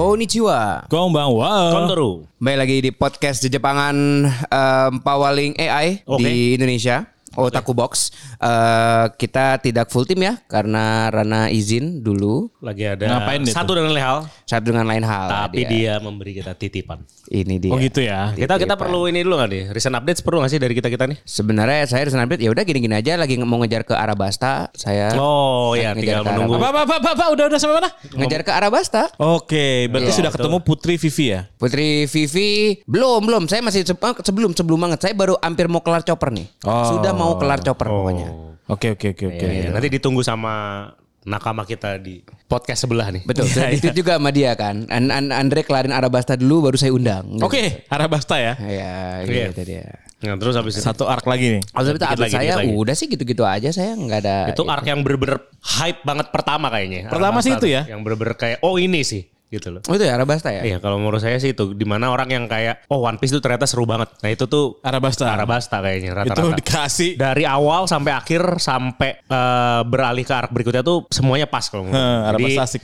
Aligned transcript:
Konnichiwa. 0.00 0.88
Konbanwa. 0.88 1.76
Kontoru. 1.76 2.24
Kembali 2.40 2.56
lagi 2.56 2.76
di 2.80 2.88
podcast 2.88 3.44
Jepangan 3.44 4.24
um, 4.48 4.92
Pawaling 5.04 5.52
AI 5.60 6.00
Oke. 6.08 6.24
di 6.24 6.56
Indonesia. 6.56 7.04
Otaku 7.32 7.72
Box. 7.72 8.10
Eh, 8.36 9.06
kita 9.14 9.58
tidak 9.58 9.86
full 9.88 10.02
tim 10.02 10.18
ya 10.18 10.34
karena 10.44 11.06
Rana 11.08 11.46
izin 11.46 12.00
dulu 12.00 12.50
Lagi 12.58 12.84
ada 12.84 13.06
Ngapain 13.06 13.40
dia 13.40 13.54
satu 13.54 13.72
dengan 13.72 13.94
hal, 13.94 14.26
saat 14.44 14.62
dengan 14.62 14.82
lain 14.82 15.04
hal. 15.04 15.28
tapi 15.28 15.62
dia. 15.62 16.00
memberi 16.00 16.34
kita 16.34 16.54
titipan. 16.54 17.02
ini 17.30 17.62
dia. 17.62 17.70
Oh 17.70 17.78
gitu 17.78 18.02
ya. 18.02 18.34
Kita 18.34 18.58
kita 18.58 18.74
perlu 18.74 19.06
ini 19.06 19.22
dulu 19.22 19.38
nggak 19.38 19.50
nih? 19.50 19.62
Recent 19.70 19.94
updates 19.94 20.20
perlu 20.20 20.42
nggak 20.42 20.50
sih 20.50 20.58
dari 20.58 20.74
kita 20.74 20.88
kita 20.88 21.06
nih? 21.06 21.18
Sebenarnya 21.22 21.86
saya 21.86 22.02
harus 22.02 22.14
update 22.14 22.42
ya 22.42 22.50
udah 22.50 22.64
gini-gini 22.64 22.94
aja 22.96 23.14
lagi 23.14 23.38
mau 23.38 23.62
ngejar 23.62 23.86
ke 23.86 23.94
Arabasta. 23.94 24.70
Saya 24.74 25.14
Oh 25.14 25.76
ya, 25.78 25.94
tinggal 25.94 26.26
menunggu. 26.26 26.58
Apa, 26.58 26.68
apa, 26.72 26.80
apa, 26.82 26.94
apa, 26.98 27.10
apa, 27.14 27.24
udah, 27.30 27.44
udah 27.46 27.58
sampai 27.58 27.76
mana? 27.78 27.90
ngejar 28.10 28.42
ke 28.42 28.50
Arabasta. 28.50 29.02
Oke, 29.16 29.86
berarti 29.86 30.10
Iya, 30.10 30.18
sudah 30.18 30.30
ketemu 30.34 30.58
Putri 30.60 30.94
Vivi 30.98 31.26
ya? 31.30 31.40
Putri 31.54 32.08
Vivi 32.08 32.50
belum 32.84 33.20
belum 33.22 33.42
saya 33.46 33.60
masih 33.62 33.84
eh, 33.84 34.14
sebelum 34.24 34.50
sebelum 34.56 34.78
banget 34.80 34.98
saya 35.00 35.14
baru 35.14 35.36
hampir 35.38 35.68
mau 35.68 35.78
kelar 35.80 36.02
chopper 36.02 36.32
nih 36.32 36.48
Oh. 36.66 36.96
sudah 36.96 37.12
mau 37.12 37.29
kelar 37.36 37.60
chopper 37.60 37.86
pokoknya 37.86 38.28
Oke, 38.66 38.94
oke, 38.94 39.18
oke, 39.18 39.24
oke. 39.26 39.46
Iya, 39.50 39.74
nanti 39.74 39.90
ditunggu 39.90 40.22
sama 40.22 40.86
nakama 41.20 41.62
kita 41.62 41.98
di 41.98 42.22
podcast 42.46 42.86
sebelah 42.86 43.10
nih. 43.10 43.26
betul 43.26 43.44
saya 43.44 43.74
itu 43.74 43.90
juga 43.92 44.16
sama 44.16 44.30
dia 44.30 44.54
kan 44.54 44.86
An- 44.86 45.10
An- 45.10 45.34
Andre 45.34 45.60
kelarin 45.60 45.90
Arabasta 45.90 46.32
dulu 46.32 46.70
baru 46.70 46.78
saya 46.78 46.94
undang 46.94 47.36
Oke, 47.40 47.84
Arabasta 47.86 48.38
ya. 48.38 48.54
ya 48.56 48.94
Iya. 49.20 49.50
gitu 49.50 49.62
dia 49.66 49.84
Nah, 50.20 50.36
terus 50.36 50.52
habis 50.52 50.76
itu, 50.76 50.84
Satu 50.84 51.08
arc 51.08 51.24
lagi 51.24 51.56
nih. 51.56 51.62
Dikit 51.64 51.96
update 51.98 52.20
lagi, 52.20 52.34
saya 52.36 52.52
lagi. 52.60 52.68
udah 52.70 52.92
sih 52.92 53.08
gitu-gitu 53.08 53.40
aja 53.40 53.72
saya 53.72 53.96
nggak 53.96 54.20
ada 54.20 54.36
itu 54.52 54.62
arc 54.62 54.84
yang 54.84 55.00
bener-bener 55.00 55.40
hype 55.58 56.04
banget 56.04 56.28
pertama 56.28 56.68
kayaknya. 56.68 57.08
Pertama 57.08 57.40
sih 57.40 57.50
Arabasta 57.50 57.56
itu 57.58 57.66
ya? 57.72 57.82
Yang 57.88 58.00
bener-bener 58.04 58.34
kayak 58.36 58.58
oh 58.60 58.76
ini 58.76 59.00
sih 59.00 59.24
gitu 59.50 59.68
loh. 59.68 59.82
oh 59.82 59.92
itu 59.92 60.02
ya 60.02 60.14
Arabasta 60.14 60.48
ya 60.48 60.62
Iya 60.62 60.78
kalau 60.78 60.96
menurut 60.96 61.18
saya 61.18 61.34
sih 61.36 61.50
itu 61.50 61.74
di 61.74 61.82
mana 61.82 62.06
orang 62.06 62.26
yang 62.26 62.44
kayak 62.46 62.86
oh 62.86 63.02
One 63.02 63.18
Piece 63.18 63.30
itu 63.30 63.40
ternyata 63.40 63.66
seru 63.66 63.82
banget. 63.82 64.06
Nah 64.16 64.30
itu 64.30 64.46
tuh 64.46 64.78
Arabasta. 64.80 65.26
Arabasta 65.28 65.76
kayaknya 65.78 66.14
Itu 66.22 66.30
rata-rata. 66.30 66.56
dikasih 66.56 67.10
dari 67.14 67.42
awal 67.42 67.84
sampai 67.84 68.12
akhir 68.12 68.40
sampai 68.56 69.18
eh, 69.18 69.80
beralih 69.84 70.22
ke 70.22 70.32
arc 70.32 70.50
berikutnya 70.50 70.80
tuh 70.80 71.02
semuanya 71.08 71.44
pas 71.44 71.66
kalau 71.66 71.84
menurut. 71.84 71.98
Jadi, 71.98 72.24
Arabasta 72.30 72.62
asik. 72.64 72.82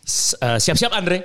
s- 0.00 0.34
eh, 0.34 0.58
siap-siap 0.58 0.90
Andre. 0.90 1.18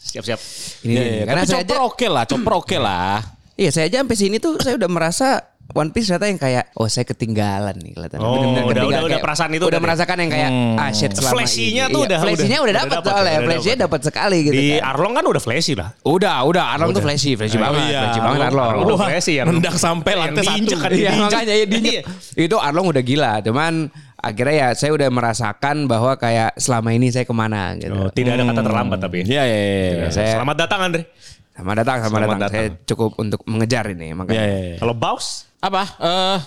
Siap-siap. 0.00 0.40
ini 0.80 0.90
Iya, 0.90 0.96
dia. 0.96 1.10
iya. 1.12 1.24
karena 1.24 1.42
Tapi 1.42 1.50
saya 1.50 1.60
chopper 1.60 1.74
aja 1.74 1.84
oke 1.84 2.06
lah, 2.08 2.24
chopper 2.24 2.52
oke 2.56 2.76
lah. 2.78 3.16
iya 3.52 3.68
saya 3.68 3.84
aja 3.84 4.00
sampai 4.00 4.16
sini 4.16 4.36
tuh 4.38 4.56
saya 4.56 4.74
udah 4.74 4.88
merasa 4.88 5.28
One 5.72 5.90
Piece 5.90 6.06
ternyata 6.06 6.26
yang 6.26 6.36
kayak 6.36 6.64
oh 6.74 6.86
saya 6.86 7.04
ketinggalan 7.04 7.76
nih 7.76 7.92
kelihatan 7.92 8.18
Oh, 8.18 8.34
udah- 8.34 8.64
udah- 8.64 8.84
udah 8.84 9.00
Kayak 9.08 9.22
perasaan 9.22 9.50
itu 9.50 9.60
udah 9.60 9.68
udah 9.68 9.80
merasakan 9.80 10.16
yang 10.18 10.30
kayak 10.30 10.50
ah 10.76 10.90
shit 10.90 11.12
selama 11.12 11.34
Flashy-nya 11.36 11.84
ini. 11.84 11.92
tuh 11.92 12.00
Iya, 12.00 12.06
udah- 12.06 12.20
flashy-nya 12.20 12.58
udah- 12.58 12.64
udah 12.64 12.80
udah 12.80 12.92
dapat 12.92 13.10
soalnya 13.10 13.30
udah 13.30 13.46
flashy-nya 13.46 13.76
dapat 13.80 14.00
sekali 14.02 14.38
gitu 14.42 14.54
Di 14.54 14.66
kan. 14.72 14.88
Arlong 14.90 15.12
kan 15.12 15.24
udah 15.26 15.42
flashy 15.42 15.72
lah. 15.72 15.88
Udah, 16.02 16.34
udah 16.42 16.64
Arlong 16.70 16.90
tuh 16.90 17.02
flashy, 17.02 17.30
flashy 17.34 17.54
Oh, 17.54 17.62
banget, 17.62 17.82
iya. 17.86 18.00
flashy 18.02 18.20
banget 18.20 18.40
Arlong. 18.44 18.68
Arlong 18.68 18.86
udah 18.86 18.98
flashy 19.00 19.32
yang 19.34 19.46
Nendang 19.48 19.76
sampai 19.76 20.12
lantai 20.14 20.42
satu. 20.42 20.50
diinjek 20.52 20.78
kan, 20.78 20.90
Iya 20.90 20.96
diinjek. 21.08 21.20
makanya 21.20 21.52
ya 21.52 21.64
diinjek. 21.64 22.02
Itu 22.36 22.56
Arlong 22.56 22.86
udah 22.88 23.02
gila, 23.02 23.32
cuman 23.40 23.72
akhirnya 24.16 24.54
ya 24.54 24.68
saya 24.74 24.92
udah 24.92 25.08
merasakan 25.08 25.76
bahwa 25.86 26.12
kayak 26.14 26.52
selama 26.54 26.90
ini 26.90 27.08
saya 27.08 27.24
ke 27.24 27.32
mana 27.32 27.72
gitu. 27.74 27.94
Oh, 27.94 28.10
tidak 28.10 28.36
ada 28.36 28.44
kata 28.44 28.62
terlambat 28.62 28.98
tapi. 28.98 29.24
Iya, 29.24 29.42
iya, 29.42 29.58
iya. 29.58 30.08
iya. 30.08 30.34
Selamat 30.34 30.56
datang 30.58 30.80
Andre. 30.82 31.02
Sama 31.50 31.72
datang, 31.74 31.98
sama 32.00 32.16
Selamat 32.16 32.36
datang. 32.38 32.50
Saya 32.50 32.62
datang. 32.66 32.86
cukup 32.86 33.10
untuk 33.16 33.40
mengejar 33.44 33.84
ini 33.88 34.08
makanya. 34.10 34.40
iya, 34.40 34.58
iya. 34.66 34.76
Kalau 34.76 34.92
Baus? 34.92 35.50
Apa? 35.58 35.82
Eh, 35.98 36.38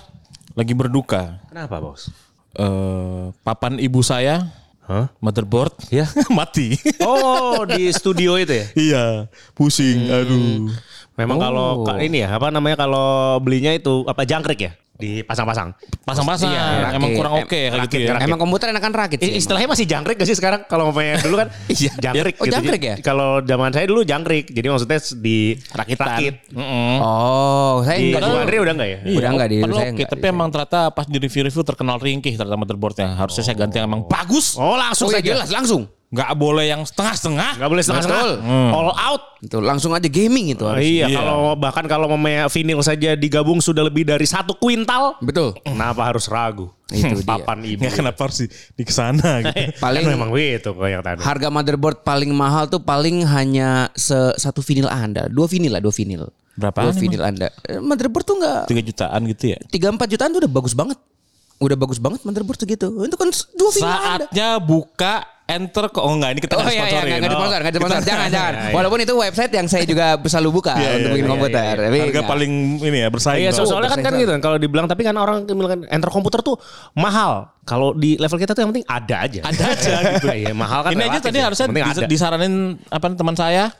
lagi 0.54 0.74
berduka. 0.74 1.38
Kenapa 1.48 1.78
Baus? 1.78 2.10
Eh, 2.52 3.24
papan 3.40 3.78
ibu 3.78 4.02
saya, 4.02 4.50
Hah? 4.84 5.14
motherboard, 5.18 5.74
Iya. 5.90 6.10
mati. 6.30 6.76
Oh 7.00 7.62
di 7.64 7.88
studio 7.90 8.36
itu 8.36 8.54
ya? 8.54 8.66
iya, 8.76 9.04
pusing. 9.54 10.08
Aduh. 10.08 10.72
Memang 11.14 11.38
kalau 11.38 11.84
ka- 11.84 12.02
ini 12.02 12.20
ya 12.20 12.34
apa 12.34 12.50
namanya 12.50 12.74
kalau 12.80 13.38
belinya 13.38 13.70
itu 13.70 14.02
apa 14.04 14.24
jangkrik 14.24 14.60
ya 14.60 14.74
dipasang-pasang. 14.94 15.74
Pasang-pasang. 16.02 16.48
Iya, 16.48 16.94
Emang 16.94 17.10
rakit. 17.10 17.18
kurang 17.18 17.34
Em- 17.34 17.44
oke 17.44 17.50
kayak 17.50 17.82
gitu 17.84 17.98
ya. 18.00 18.12
rakit. 18.14 18.26
Emang 18.26 18.40
komputer 18.40 18.68
enakan 18.70 18.92
rakit 18.94 19.20
sih. 19.20 19.34
Istilahnya 19.36 19.68
masih 19.68 19.86
jangkrik 19.86 20.16
gak 20.16 20.28
sih 20.28 20.38
sekarang 20.38 20.62
kalau 20.72 20.88
ngomongnya 20.88 21.18
dulu 21.20 21.36
kan 21.38 21.50
Iya. 21.74 21.92
jangkrik 22.00 22.36
Oh, 22.38 22.46
jangkrik 22.46 22.78
Jadi, 22.80 22.92
ya? 22.92 22.96
Kalau 23.02 23.42
zaman 23.42 23.70
saya 23.70 23.86
dulu 23.86 24.02
jangkrik. 24.04 24.46
Jadi 24.48 24.68
maksudnya 24.68 25.00
di 25.18 25.38
Rakitan. 25.68 26.06
rakit. 26.08 26.34
Mm-mm. 26.52 26.96
Oh, 27.00 27.82
saya 27.82 27.98
Di 27.98 28.06
enggak 28.12 28.22
Andre 28.40 28.58
udah 28.60 28.74
enggak 28.74 28.90
ya? 28.90 29.00
Iya, 29.02 29.18
Udah 29.18 29.30
enggak 29.32 29.48
di 29.48 29.56
saya 29.56 29.66
oke, 29.66 29.90
enggak 29.90 30.10
tapi 30.10 30.26
emang 30.26 30.48
ternyata 30.50 30.80
pas 30.90 31.06
di 31.06 31.18
review-review 31.18 31.64
terkenal 31.64 31.98
ringkih 31.98 32.34
ternyata 32.34 32.56
motherboardnya. 32.56 33.10
Harusnya 33.16 33.44
saya 33.44 33.56
ganti 33.58 33.76
yang 33.78 33.88
emang 33.88 34.06
bagus. 34.06 34.56
Oh 34.56 34.76
langsung 34.76 35.10
Oh, 35.10 35.12
saja. 35.12 35.26
jelas 35.26 35.50
langsung. 35.50 35.90
Nggak 36.14 36.32
boleh 36.36 36.66
yang 36.68 36.82
setengah-setengah. 36.84 37.58
Nggak 37.58 37.70
boleh 37.70 37.82
setengah-setengah. 37.82 38.26
Betul. 38.38 38.70
All 38.70 38.92
out. 38.94 39.24
Itu 39.42 39.58
langsung 39.58 39.92
aja 39.92 40.06
gaming 40.06 40.54
itu 40.54 40.62
Oh, 40.62 40.70
harus. 40.70 40.86
iya, 40.86 41.10
Iya. 41.10 41.18
kalau 41.18 41.58
bahkan 41.58 41.84
kalau 41.84 42.06
memang 42.08 42.46
vinil 42.48 42.80
saja 42.80 43.12
digabung 43.14 43.58
sudah 43.58 43.82
lebih 43.82 44.06
dari 44.06 44.24
satu 44.24 44.54
kuintal. 44.54 45.18
Betul. 45.20 45.58
Kenapa 45.60 46.06
harus 46.06 46.30
ragu? 46.30 46.70
Itu 46.88 47.18
dia. 47.20 47.26
Papan 47.26 47.66
ibu. 47.66 47.82
Ya 47.82 47.90
kenapa 47.90 48.30
harus 48.30 48.40
di, 48.40 48.48
di 48.48 48.84
ke 48.84 48.94
sana 48.94 49.20
gitu. 49.42 49.74
Paling 49.76 50.06
Kan 50.06 50.14
memang 50.14 50.30
begitu 50.30 50.70
kok 50.70 50.86
yang 50.86 51.02
tadi. 51.02 51.18
harga 51.20 51.48
motherboard 51.50 51.98
paling 52.02 52.30
mahal 52.30 52.70
tuh 52.70 52.80
paling 52.80 53.26
hanya 53.26 53.90
se- 53.92 54.38
satu 54.38 54.62
vinil 54.62 54.86
Anda. 54.86 55.26
Dua 55.26 55.50
vinil 55.50 55.74
lah, 55.74 55.82
dua 55.82 55.92
vinil. 55.92 56.30
Dua 56.54 56.70
Berapaan 56.70 56.94
vinil 56.94 57.18
Anda. 57.20 57.50
Eh, 57.66 57.82
Motherboard 57.82 58.22
tuh 58.24 58.38
enggak 58.38 58.70
3 58.70 58.86
jutaan 58.86 59.26
gitu 59.26 59.46
ya. 59.50 59.60
3 59.66 59.90
4 59.90 60.06
jutaan 60.08 60.30
tuh 60.30 60.46
udah 60.46 60.52
bagus 60.54 60.78
banget. 60.78 61.02
Udah 61.58 61.74
bagus 61.74 61.98
banget 61.98 62.22
motherboard 62.22 62.60
segitu. 62.60 62.94
Itu 63.02 63.16
kan 63.16 63.34
dua 63.58 63.70
vinil 63.72 63.90
Anda. 63.90 64.26
Saatnya 64.30 64.50
buka 64.60 65.26
enter 65.44 65.86
kok. 65.88 66.00
Oh 66.00 66.12
enggak 66.12 66.32
ini 66.34 66.42
kita 66.42 66.56
Oh 66.56 66.64
iya 66.64 66.72
iya 66.72 66.84
sponsorin. 66.84 67.12
enggak 67.14 67.22
di 67.22 67.36
sponsor, 67.36 67.60
enggak 67.60 67.74
di 67.74 67.80
sponsor. 67.80 68.00
Jangan 68.02 68.28
jangan. 68.28 68.54
Iya, 68.56 68.64
iya. 68.64 68.74
Walaupun 68.74 69.00
itu 69.00 69.14
website 69.14 69.52
yang 69.52 69.68
saya 69.68 69.84
juga 69.84 70.06
selalu 70.18 70.50
buka 70.54 70.74
Iya, 70.74 70.90
untuk 70.90 71.00
iya, 71.00 71.12
bikin 71.12 71.26
iya, 71.26 71.32
komputer. 71.32 71.74
Tapi 71.76 71.98
Harga 72.00 72.10
enggak. 72.10 72.26
paling 72.28 72.52
ini 72.80 72.98
ya 72.98 73.08
bersaing. 73.10 73.42
Iya, 73.42 73.52
so- 73.52 73.68
soalnya 73.68 73.90
kan 73.90 74.00
kan 74.02 74.14
gitu 74.16 74.32
kan 74.32 74.42
kalau 74.42 74.58
dibilang 74.58 74.88
tapi 74.88 75.02
kan 75.02 75.16
orang 75.16 75.44
bilang 75.44 75.84
enter 75.86 76.10
komputer 76.10 76.40
tuh 76.40 76.56
mahal. 76.94 77.52
Kalau 77.64 77.92
di 77.92 78.16
level 78.16 78.36
kita 78.36 78.52
tuh 78.52 78.62
yang 78.62 78.72
penting 78.72 78.88
ada 78.88 79.16
aja. 79.20 79.42
Ada 79.42 79.64
aja 79.70 79.92
gitu. 80.16 80.28
Iya, 80.28 80.54
mahal 80.54 80.80
kan. 80.84 80.92
ini 80.92 81.04
aja 81.04 81.20
tadi 81.20 81.38
ya. 81.38 81.48
harusnya 81.48 81.68
disaranin 82.06 82.54
apa 82.88 83.06
teman 83.12 83.36
saya. 83.36 83.72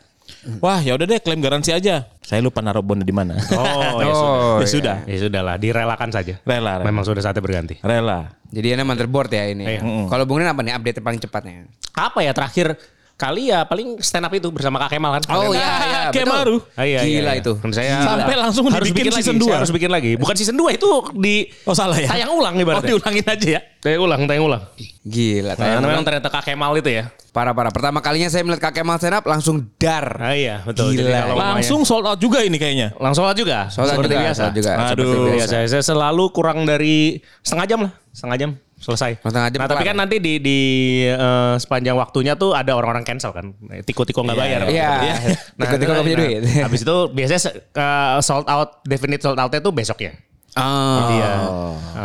Wah 0.60 0.80
ya 0.80 0.96
udah 0.96 1.06
deh 1.08 1.20
klaim 1.20 1.40
garansi 1.40 1.72
aja. 1.72 2.08
Saya 2.24 2.40
lupa 2.40 2.60
naruh 2.64 2.84
bonnya 2.84 3.04
di 3.04 3.12
mana. 3.16 3.36
Oh, 3.56 4.00
ya 4.00 4.12
Oh, 4.16 4.60
sudah. 4.64 4.64
ya 4.64 4.68
sudah. 4.68 4.98
Ya 5.08 5.18
sudah 5.20 5.42
lah, 5.44 5.56
direlakan 5.60 6.10
saja. 6.12 6.40
Rela, 6.44 6.80
rela. 6.80 6.88
Memang 6.88 7.04
sudah 7.04 7.20
saatnya 7.24 7.44
berganti. 7.44 7.80
Rela. 7.84 8.32
Jadi 8.54 8.68
ini 8.76 8.84
motherboard 8.86 9.32
ya 9.34 9.44
ini. 9.50 9.64
Iya. 9.66 9.82
Kalau 10.08 10.24
Bung 10.30 10.40
Ren 10.40 10.52
apa 10.52 10.62
nih 10.62 10.74
update 10.78 11.00
paling 11.02 11.20
cepatnya? 11.20 11.68
Apa 11.96 12.22
ya 12.22 12.32
terakhir 12.32 12.76
kali 13.24 13.48
ya 13.48 13.64
paling 13.64 13.96
stand 13.98 14.28
up 14.28 14.34
itu 14.34 14.52
bersama 14.52 14.76
Kak 14.78 14.92
Kemal 14.92 15.16
kan? 15.16 15.24
Oh 15.32 15.56
iya 15.56 15.64
iya 15.80 16.00
Kayak 16.12 16.28
betul. 16.28 16.36
Maru. 16.36 16.58
Ah, 16.76 16.84
iya, 16.84 17.00
Gila 17.00 17.08
iya, 17.08 17.22
iya. 17.24 17.34
itu. 17.40 17.54
Saya 17.72 17.96
Sampai 18.04 18.36
langsung 18.36 18.66
harus 18.68 18.86
dibikin 18.86 19.08
bikin 19.08 19.14
lagi, 19.16 19.24
season 19.24 19.36
saya 19.36 19.44
dua. 19.48 19.54
harus 19.56 19.72
bikin 19.72 19.90
lagi. 19.90 20.12
Bukan 20.20 20.36
season 20.36 20.56
2 20.56 20.76
itu 20.76 20.90
di 21.16 21.36
Oh 21.64 21.72
salah 21.72 21.96
ya. 21.96 22.12
tayang 22.12 22.36
ulang 22.36 22.54
Oh 22.54 22.62
ibaratnya. 22.62 22.90
diulangin 22.92 23.24
aja 23.24 23.48
ya. 23.48 23.62
Tayang 23.80 24.02
ulang, 24.02 24.22
tayang 24.26 24.44
ulang. 24.44 24.64
Gila. 25.02 25.54
Karena 25.56 25.80
Kayak 25.80 25.88
memang 25.88 26.04
ternyata 26.04 26.28
Kak 26.28 26.44
Kemal 26.44 26.72
itu 26.78 26.90
ya. 26.90 27.04
Parah-parah. 27.32 27.72
Pertama 27.72 27.98
kalinya 27.98 28.28
saya 28.28 28.44
melihat 28.44 28.70
Kak 28.70 28.74
Kemal 28.76 28.98
stand 28.98 29.16
up 29.16 29.26
langsung 29.26 29.56
dar. 29.76 30.06
Ah 30.20 30.36
iya, 30.36 30.60
betul. 30.62 30.92
Gila. 30.92 31.34
Langsung 31.34 31.82
sold 31.84 32.04
out 32.04 32.20
juga 32.20 32.44
ini 32.44 32.56
kayaknya. 32.56 32.92
langsung 32.98 33.24
aja 33.24 33.34
juga. 33.34 33.68
Soalnya 33.68 33.96
seperti 33.98 34.14
juga, 34.14 34.24
biasa. 34.24 34.38
soalnya 34.38 34.56
juga. 34.56 34.72
Aduh. 34.92 35.08
Iya, 35.08 35.34
biasa. 35.40 35.50
saya, 35.50 35.66
saya 35.68 35.84
selalu 35.84 36.24
kurang 36.30 36.64
dari 36.64 37.18
setengah 37.40 37.66
jam 37.66 37.80
lah, 37.84 37.92
setengah 38.12 38.38
jam 38.38 38.50
selesai. 38.84 39.24
Jam 39.24 39.32
nah, 39.32 39.70
tapi 39.72 39.88
kan 39.88 39.96
nanti 39.96 40.20
di 40.20 40.44
di 40.44 40.60
eh, 41.08 41.56
sepanjang 41.56 41.96
waktunya 41.96 42.36
tuh 42.36 42.52
ada 42.52 42.76
orang-orang 42.76 43.08
cancel 43.08 43.32
kan, 43.32 43.56
tiko-tiko 43.88 44.28
nggak 44.28 44.36
bayar. 44.36 44.60
Iya. 44.68 45.16
Tiko-tiko 45.56 45.92
nggak 45.96 46.06
punya 46.06 46.18
duit. 46.20 46.42
Habis 46.60 46.84
itu 46.84 46.98
biasanya 47.16 47.42
eh, 47.56 48.20
sold 48.20 48.48
out, 48.52 48.84
definite 48.84 49.24
sold 49.24 49.40
outnya 49.40 49.64
tuh 49.64 49.72
besoknya. 49.72 50.12
Oh. 50.54 50.98
Jadi 51.02 51.16
ya. 51.18 51.32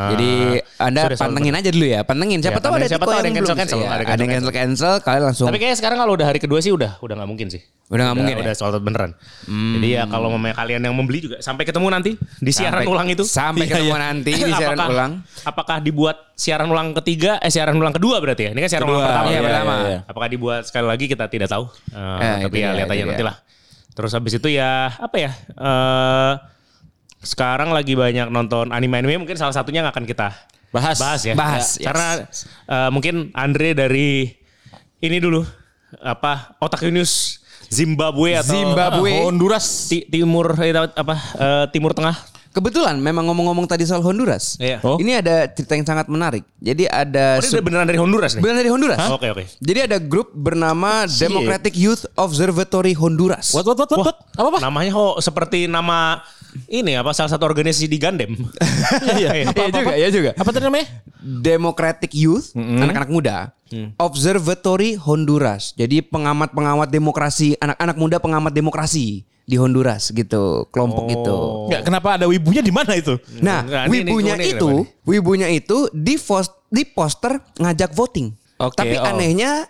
Jadi 0.08 0.30
Anda 0.78 1.00
sudah 1.02 1.16
selalu 1.16 1.26
pantengin 1.28 1.54
aja 1.54 1.68
dulu 1.68 1.86
ya, 1.86 2.00
pantengin. 2.00 2.38
Siapa 2.38 2.54
Ya, 2.54 2.62
tahu 2.62 2.72
ada. 2.72 2.86
Siapa 2.86 3.04
tahu 3.04 3.12
ada 3.12 3.20
yang 3.20 3.34
belum. 3.34 3.44
cancel-cancel, 3.44 3.78
Iya, 3.78 3.88
ada 3.90 4.02
yang 4.16 4.32
cancel 4.32 4.52
cancel, 4.52 4.92
kalian 5.00 5.22
langsung. 5.24 5.46
Tapi 5.46 5.58
kayaknya 5.58 5.76
sekarang 5.76 5.98
kalau 5.98 6.12
udah 6.14 6.26
hari 6.26 6.38
kedua 6.38 6.58
sih 6.58 6.70
udah 6.70 6.96
udah 6.98 7.14
nggak 7.14 7.28
mungkin 7.28 7.48
sih. 7.48 7.60
Udah 7.88 8.02
nggak 8.04 8.16
mungkin 8.16 8.34
ya? 8.34 8.42
Udah 8.44 8.54
sold 8.54 8.72
out 8.72 8.82
beneran. 8.82 9.10
Jadi 9.44 9.88
ya 9.90 10.02
kalau 10.04 10.28
memang 10.30 10.54
kalian 10.54 10.80
yang 10.80 10.94
membeli 10.94 11.18
juga 11.20 11.36
sampai 11.38 11.64
ketemu 11.64 11.86
nanti 11.88 12.10
di 12.16 12.50
siaran 12.50 12.80
Sampai- 12.80 12.88
ulang 12.88 13.08
itu. 13.08 13.24
Sampai 13.24 13.64
Iya, 13.64 13.72
ketemu 13.74 13.90
iya. 13.90 13.98
nanti 13.98 14.30
di 14.30 14.52
siaran 14.54 14.76
apakah, 14.76 14.88
ulang. 14.88 15.12
Apakah 15.42 15.76
dibuat 15.78 16.16
siaran 16.32 16.68
ulang 16.68 16.88
ketiga, 16.94 17.36
eh 17.38 17.48
siaran 17.48 17.74
ulang 17.74 17.92
kedua 17.92 18.16
berarti 18.18 18.42
ya? 18.44 18.50
Ini 18.52 18.60
kan 18.60 18.70
siaran 18.70 18.86
Kedua, 18.86 18.96
ulang 18.96 19.08
pertama. 19.08 19.26
iya, 19.26 19.34
ya? 19.34 19.42
pertama. 19.42 19.72
iya, 19.74 19.88
iya. 19.88 19.98
Apakah 20.04 20.28
dibuat 20.28 20.62
sekali 20.62 20.86
lagi 20.86 21.04
kita 21.04 21.24
tidak 21.26 21.48
tahu. 21.48 21.64
Eh, 21.90 22.22
Eh, 22.22 22.36
tapi 22.44 22.56
ya 22.56 22.70
lihat 22.72 22.86
aja 22.86 22.96
dia. 22.96 23.08
nanti 23.08 23.24
lah. 23.24 23.36
Terus 23.90 24.12
habis 24.12 24.32
itu 24.32 24.48
ya 24.48 24.70
apa 24.94 25.16
ya? 25.18 25.30
eh 25.50 26.32
sekarang 27.20 27.70
lagi 27.70 27.92
banyak 27.92 28.28
nonton 28.28 28.70
anime-anime 28.70 29.18
mungkin 29.18 29.34
salah 29.34 29.52
satunya 29.52 29.82
yang 29.82 29.90
akan 29.90 30.04
kita 30.04 30.30
Bahas. 30.68 31.00
bahas 31.00 31.20
ya. 31.24 31.32
Bahas, 31.32 31.66
Ya, 31.76 31.88
Karena 31.88 32.08
eh, 32.68 32.90
mungkin 32.90 33.32
Andre 33.32 33.72
dari 33.72 34.28
ini 34.98 35.16
dulu 35.16 35.40
apa 35.98 36.52
Otak 36.58 36.84
News 36.86 37.40
Zimbabwe 37.68 38.36
atau 38.36 38.52
Zimbabwe. 38.52 39.24
Honduras. 39.24 39.88
Ti- 39.88 40.04
timur 40.06 40.52
eh, 40.56 40.72
apa 40.72 41.14
eh, 41.36 41.64
timur 41.72 41.92
tengah. 41.92 42.16
Kebetulan 42.48 42.96
memang 42.96 43.28
ngomong-ngomong 43.28 43.64
tadi 43.64 43.84
soal 43.84 44.00
Honduras. 44.00 44.56
Iya. 44.56 44.80
Oh. 44.80 44.96
Ini 44.96 45.20
ada 45.20 45.46
cerita 45.46 45.76
yang 45.76 45.84
sangat 45.84 46.08
menarik. 46.08 46.42
Jadi 46.58 46.84
ada 46.84 47.38
Oh, 47.38 47.44
ini 47.44 47.60
beneran 47.60 47.86
dari 47.86 48.00
Honduras 48.00 48.32
nih. 48.34 48.42
benar 48.42 48.56
dari 48.56 48.70
Honduras. 48.72 48.98
Oke 49.08 49.28
oke. 49.30 49.44
Jadi 49.56 49.78
ada 49.84 49.96
grup 49.96 50.32
bernama 50.32 51.04
Democratic 51.06 51.76
Youth 51.76 52.08
Observatory 52.12 52.92
Honduras. 52.92 53.52
What, 53.52 53.64
what, 53.64 53.78
what, 53.78 53.88
what, 53.88 54.00
what? 54.04 54.16
Apa, 54.34 54.48
apa? 54.48 54.58
Namanya 54.64 54.90
kok 54.92 55.16
seperti 55.20 55.64
nama 55.64 56.24
ini 56.66 56.98
apa 56.98 57.14
salah 57.14 57.30
satu 57.30 57.46
organisasi 57.46 57.86
di 57.86 57.98
Gandem. 58.00 58.34
Iya. 59.18 59.50
Iya 59.52 59.70
juga, 59.70 59.94
iya 59.94 60.08
juga. 60.10 60.30
Apa 60.34 60.50
tadi 60.50 60.64
namanya? 60.66 60.86
Democratic 61.20 62.10
Youth, 62.14 62.54
anak-anak 62.54 63.10
muda, 63.10 63.36
Observatory 63.98 64.96
Honduras. 64.98 65.76
Jadi 65.76 66.00
pengamat-pengamat 66.02 66.88
demokrasi, 66.88 67.54
anak-anak 67.58 67.96
muda 67.98 68.16
pengamat 68.18 68.52
demokrasi 68.54 69.22
di 69.48 69.56
Honduras 69.56 70.12
gitu, 70.12 70.68
kelompok 70.68 71.08
gitu. 71.08 71.36
Enggak, 71.68 71.82
kenapa 71.88 72.08
ada 72.20 72.26
wibunya 72.28 72.60
di 72.60 72.72
mana 72.72 72.92
itu? 72.96 73.16
Nah, 73.40 73.64
ini- 73.88 74.04
wibunya 74.04 74.34
ini- 74.36 74.44
ini 74.44 74.54
itu, 74.56 74.68
kenapa 74.68 75.08
wibunya 75.08 75.48
itu 75.48 75.88
di 75.92 76.14
di 76.68 76.82
poster 76.84 77.40
ngajak 77.56 77.96
voting. 77.96 78.32
Oke, 78.58 78.76
Tapi 78.76 78.98
oh. 78.98 79.06
anehnya 79.06 79.64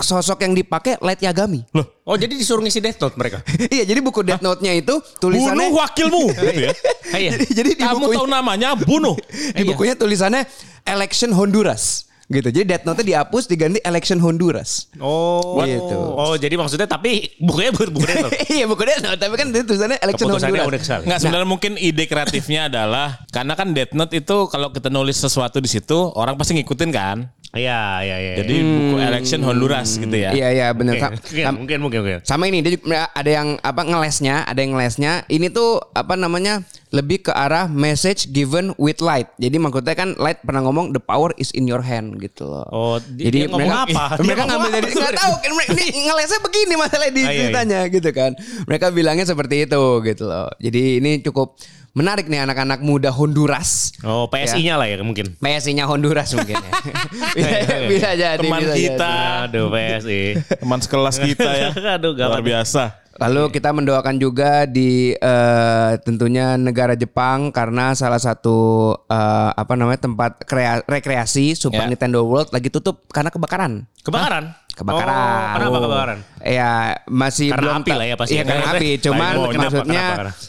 sosok 0.00 0.48
yang 0.48 0.56
dipakai 0.56 0.96
Light 1.04 1.20
Yagami. 1.20 1.68
Loh, 1.76 2.02
Oh 2.02 2.16
jadi 2.18 2.34
disuruh 2.34 2.64
ngisi 2.64 2.80
Death 2.80 2.98
Note 2.98 3.16
mereka. 3.20 3.44
iya, 3.74 3.84
jadi 3.84 4.00
buku 4.00 4.24
Death 4.24 4.42
Note-nya 4.42 4.72
itu 4.74 4.98
tulisannya 5.20 5.68
bunuh 5.68 5.78
wakilmu. 5.78 6.24
gitu 6.34 6.60
ya. 6.66 6.72
Iya. 7.12 7.30
jadi, 7.36 7.46
jadi 7.52 7.68
di 7.76 7.82
Kamu 7.84 8.08
bukunya, 8.08 8.18
tahu 8.18 8.26
namanya 8.26 8.68
bunuh. 8.74 9.14
di 9.58 9.62
bukunya 9.62 9.94
tulisannya 9.94 10.48
Election 10.82 11.30
Honduras 11.36 12.10
gitu. 12.32 12.48
Jadi 12.48 12.64
Death 12.64 12.84
Note-nya 12.84 13.06
dihapus 13.06 13.44
diganti 13.46 13.78
Election 13.80 14.18
Honduras. 14.18 14.88
Oh. 14.98 15.60
Gitu. 15.62 15.94
Oh 15.94 16.34
jadi 16.34 16.56
maksudnya 16.56 16.88
tapi 16.88 17.36
bukunya 17.38 17.70
bukan 17.70 17.88
buku 17.92 18.06
Death 18.08 18.24
Note. 18.24 18.36
iya 18.56 18.64
buku 18.64 18.82
Death 18.82 19.02
Note, 19.04 19.20
tapi 19.20 19.34
kan 19.36 19.46
itu 19.48 19.62
tulisannya 19.62 19.98
Election 20.00 20.26
Keputusannya 20.26 20.50
Honduras. 20.56 20.70
udah 20.72 20.80
kesal. 20.80 20.98
Enggak 21.04 21.18
sebenarnya 21.20 21.48
mungkin 21.48 21.72
ide 21.76 22.04
kreatifnya 22.08 22.60
adalah 22.72 23.20
karena 23.28 23.52
kan 23.52 23.68
Death 23.70 23.92
Note 23.92 24.14
itu 24.16 24.36
kalau 24.48 24.72
kita 24.72 24.88
nulis 24.88 25.14
sesuatu 25.14 25.60
di 25.60 25.68
situ 25.68 25.94
orang 26.16 26.34
pasti 26.34 26.56
ngikutin 26.56 26.90
kan. 26.90 27.28
Iya 27.52 28.00
iya 28.00 28.16
iya. 28.16 28.34
Jadi 28.40 28.54
buku 28.64 28.96
election 28.96 29.44
Honduras 29.44 30.00
gitu 30.00 30.16
ya. 30.16 30.32
Iya 30.32 30.48
iya 30.56 30.66
benar. 30.72 30.96
Mungkin, 30.96 31.44
sam- 31.44 31.58
mungkin 31.60 31.78
mungkin 31.84 31.98
mungkin. 32.00 32.20
Sama 32.24 32.48
ini 32.48 32.64
dia 32.64 32.72
juga- 32.72 33.12
ada 33.12 33.28
yang 33.28 33.60
apa 33.60 33.84
ngelesnya, 33.84 34.48
ada 34.48 34.56
yang 34.56 34.72
ngelesnya. 34.72 35.28
Ini 35.28 35.52
tuh 35.52 35.76
apa 35.92 36.16
namanya? 36.16 36.64
Lebih 36.92 37.24
ke 37.24 37.32
arah 37.32 37.66
message 37.66 38.28
given 38.28 38.76
with 38.76 39.00
light. 39.00 39.32
Jadi 39.36 39.56
maksudnya 39.56 39.92
kan 39.92 40.12
light 40.14 40.38
pernah 40.40 40.60
ngomong 40.60 40.92
the 40.92 41.00
power 41.00 41.32
is 41.34 41.48
in 41.50 41.64
your 41.64 41.80
hand 41.80 42.20
gitu 42.20 42.44
loh. 42.44 42.68
Oh, 42.68 42.96
di- 43.00 43.32
dia 43.32 43.48
ngomong 43.48 43.64
mereka, 43.64 43.88
apa? 43.88 44.04
Dia 44.20 44.24
Mereka 44.28 44.42
ngambil 44.44 44.60
apa 44.62 44.68
dari 44.70 44.90
nggak 44.92 45.14
tahu 45.16 45.32
kan 45.34 45.50
mereka- 45.56 45.72
ini 45.72 45.84
ngelesnya 46.06 46.38
begini 46.40 46.74
masalah 46.76 47.08
di 47.08 47.12
Ah, 47.12 47.16
iya, 47.16 47.24
iya. 47.24 47.36
ceritanya 47.40 47.80
gitu 47.88 48.10
kan. 48.12 48.30
Mereka 48.64 48.86
bilangnya 48.92 49.24
seperti 49.24 49.64
itu 49.64 49.82
gitu 50.04 50.24
loh. 50.24 50.52
Jadi 50.56 51.00
ini 51.00 51.10
cukup 51.20 51.56
menarik 51.92 52.24
nih 52.24 52.40
anak-anak 52.40 52.80
muda 52.80 53.08
Honduras. 53.08 53.96
Oh 54.00 54.24
PSI-nya 54.26 54.76
lah 54.76 54.84
ya 54.84 55.00
mungkin. 55.00 55.32
PSI-nya 55.36 55.84
Honduras 55.84 56.28
mungkin 56.32 56.56
ya. 56.56 56.72
bisa, 57.36 57.48
iya. 57.48 57.76
bisa 57.88 58.10
jadi. 58.14 58.40
Teman 58.44 58.60
bisa 58.62 58.74
kita. 58.76 59.08
jadi. 59.08 59.44
Aduh 59.48 59.66
PSI. 59.68 60.20
Teman 60.56 60.80
sekelas 60.80 61.16
kita 61.16 61.50
ya. 61.50 61.68
Aduh. 61.96 62.12
Luar 62.12 62.40
biasa. 62.40 63.00
Lalu 63.12 63.52
kita 63.52 63.70
mendoakan 63.70 64.16
juga 64.16 64.64
di 64.64 65.12
eh, 65.12 65.90
tentunya 66.00 66.56
negara 66.56 66.96
Jepang 66.96 67.52
karena 67.52 67.92
salah 67.92 68.16
satu 68.16 68.56
eh, 69.04 69.50
apa 69.52 69.72
namanya 69.76 70.06
tempat 70.06 70.40
krea- 70.42 70.80
rekreasi 70.82 71.52
Super 71.52 71.84
Ya. 71.84 71.90
Nintendo 71.90 72.24
World 72.24 72.48
lagi 72.50 72.68
tutup 72.68 73.04
karena 73.08 73.28
kebakaran. 73.28 73.84
Kebakaran. 74.00 74.56
Kebakaran. 74.72 75.12
Oh, 75.12 75.52
kenapa 75.52 75.78
kebakaran? 75.84 76.18
Ya 76.40 76.72
masih 77.04 77.52
Karena 77.52 77.60
belum 77.60 77.76
api 77.84 77.90
lah 77.92 78.06
ya 78.08 78.16
pasti. 78.16 78.32
Iya 78.32 78.42
karena 78.48 78.64
api. 78.72 78.90
Cuman 78.98 79.32
oh, 79.36 79.48
maksudnya 79.52 80.04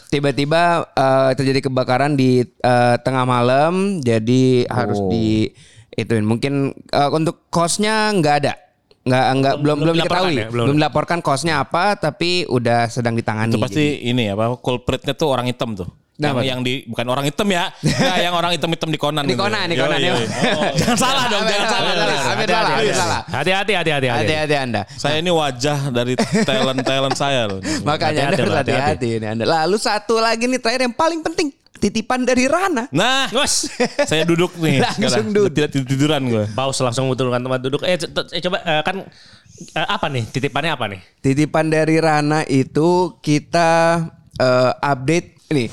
tiba-tiba 0.08 0.62
eh, 0.88 1.30
terjadi 1.36 1.60
kebakaran 1.68 2.16
di 2.16 2.40
eh, 2.42 2.96
tengah 3.04 3.28
malam, 3.28 4.00
jadi 4.00 4.64
harus 4.72 4.96
Oh. 4.96 5.12
di 5.12 5.52
ituin. 5.92 6.24
Mungkin 6.24 6.72
eh, 6.72 7.10
untuk 7.12 7.44
costnya 7.52 8.08
nggak 8.10 8.36
ada. 8.40 8.63
Nggak 9.04 9.26
nggak 9.36 9.54
belum 9.60 9.76
belum, 9.84 9.94
dilaporkan 10.00 10.22
diketahui. 10.24 10.34
ya? 10.40 10.48
Belum. 10.48 10.64
Belum 10.64 10.76
dilaporkan 10.80 11.18
costnya 11.20 11.54
apa, 11.60 11.94
tapi 12.00 12.48
udah 12.48 12.88
sedang 12.88 13.12
ditangani. 13.12 13.52
Itu 13.52 13.60
pasti 13.60 14.00
ini 14.00 14.32
apa 14.32 14.56
culpritnya 14.56 15.12
tuh 15.12 15.28
orang 15.28 15.46
hitam 15.52 15.76
tuh. 15.76 15.88
Nah, 16.14 16.30
yang, 16.30 16.34
apa 16.38 16.42
yang 16.46 16.60
di 16.62 16.86
bukan 16.86 17.06
orang 17.10 17.24
hitam 17.26 17.48
ya. 17.50 17.74
Nah, 18.06 18.16
yang 18.22 18.34
orang 18.38 18.54
hitam-hitam 18.54 18.86
di 18.86 18.98
Conan. 19.02 19.26
Di 19.26 19.34
itu. 19.34 19.42
Conan, 19.42 19.66
di 19.66 19.74
Conan, 19.74 19.98
yoi. 19.98 20.14
yoi. 20.14 20.26
Oh, 20.30 20.70
jangan 20.78 20.98
salah 20.98 21.24
dong, 21.26 21.42
jangan 21.42 21.66
salah. 21.66 21.90
Hampir 21.90 22.48
salah, 22.48 22.70
hampir. 22.70 22.94
Hati-hati 23.34 23.72
hati-hati 23.74 24.06
hati. 24.06 24.22
Hati-hati 24.22 24.54
Anda. 24.54 24.82
Saya 24.94 25.18
ini 25.18 25.30
wajah 25.34 25.90
dari 25.90 26.14
talent-talent 26.46 27.16
saya 27.18 27.50
loh. 27.50 27.58
Makanya 27.88 28.30
Anda 28.30 28.40
harus 28.46 28.56
hati-hati 28.62 29.08
ini 29.18 29.26
Anda. 29.26 29.42
Lalu 29.42 29.76
satu 29.76 30.22
lagi 30.22 30.46
nih 30.46 30.62
terakhir 30.62 30.86
yang 30.86 30.94
paling 30.94 31.18
penting. 31.18 31.50
Titipan 31.84 32.24
dari 32.24 32.48
Rana. 32.48 32.88
Nah, 32.88 33.28
Bos. 33.28 33.68
saya 34.08 34.24
duduk 34.24 34.56
nih. 34.56 34.80
Langsung 34.80 35.28
duduk. 35.36 35.52
Tidak 35.52 35.84
tiduran 35.84 36.24
gue. 36.24 36.44
Paus 36.56 36.80
langsung 36.80 37.04
membutuhkan 37.04 37.44
tempat 37.44 37.60
duduk. 37.60 37.84
Eh, 37.84 38.00
eh, 38.00 38.40
coba 38.40 38.56
eh, 38.64 38.80
kan 38.80 39.04
eh, 39.76 39.86
apa 39.92 40.08
nih? 40.08 40.24
Titipannya 40.32 40.72
apa 40.72 40.88
nih? 40.88 41.00
Titipan 41.20 41.68
dari 41.68 42.00
Rana 42.00 42.40
itu 42.48 43.20
kita 43.20 44.00
eh, 44.40 44.72
update 44.80 45.52
ini. 45.52 45.68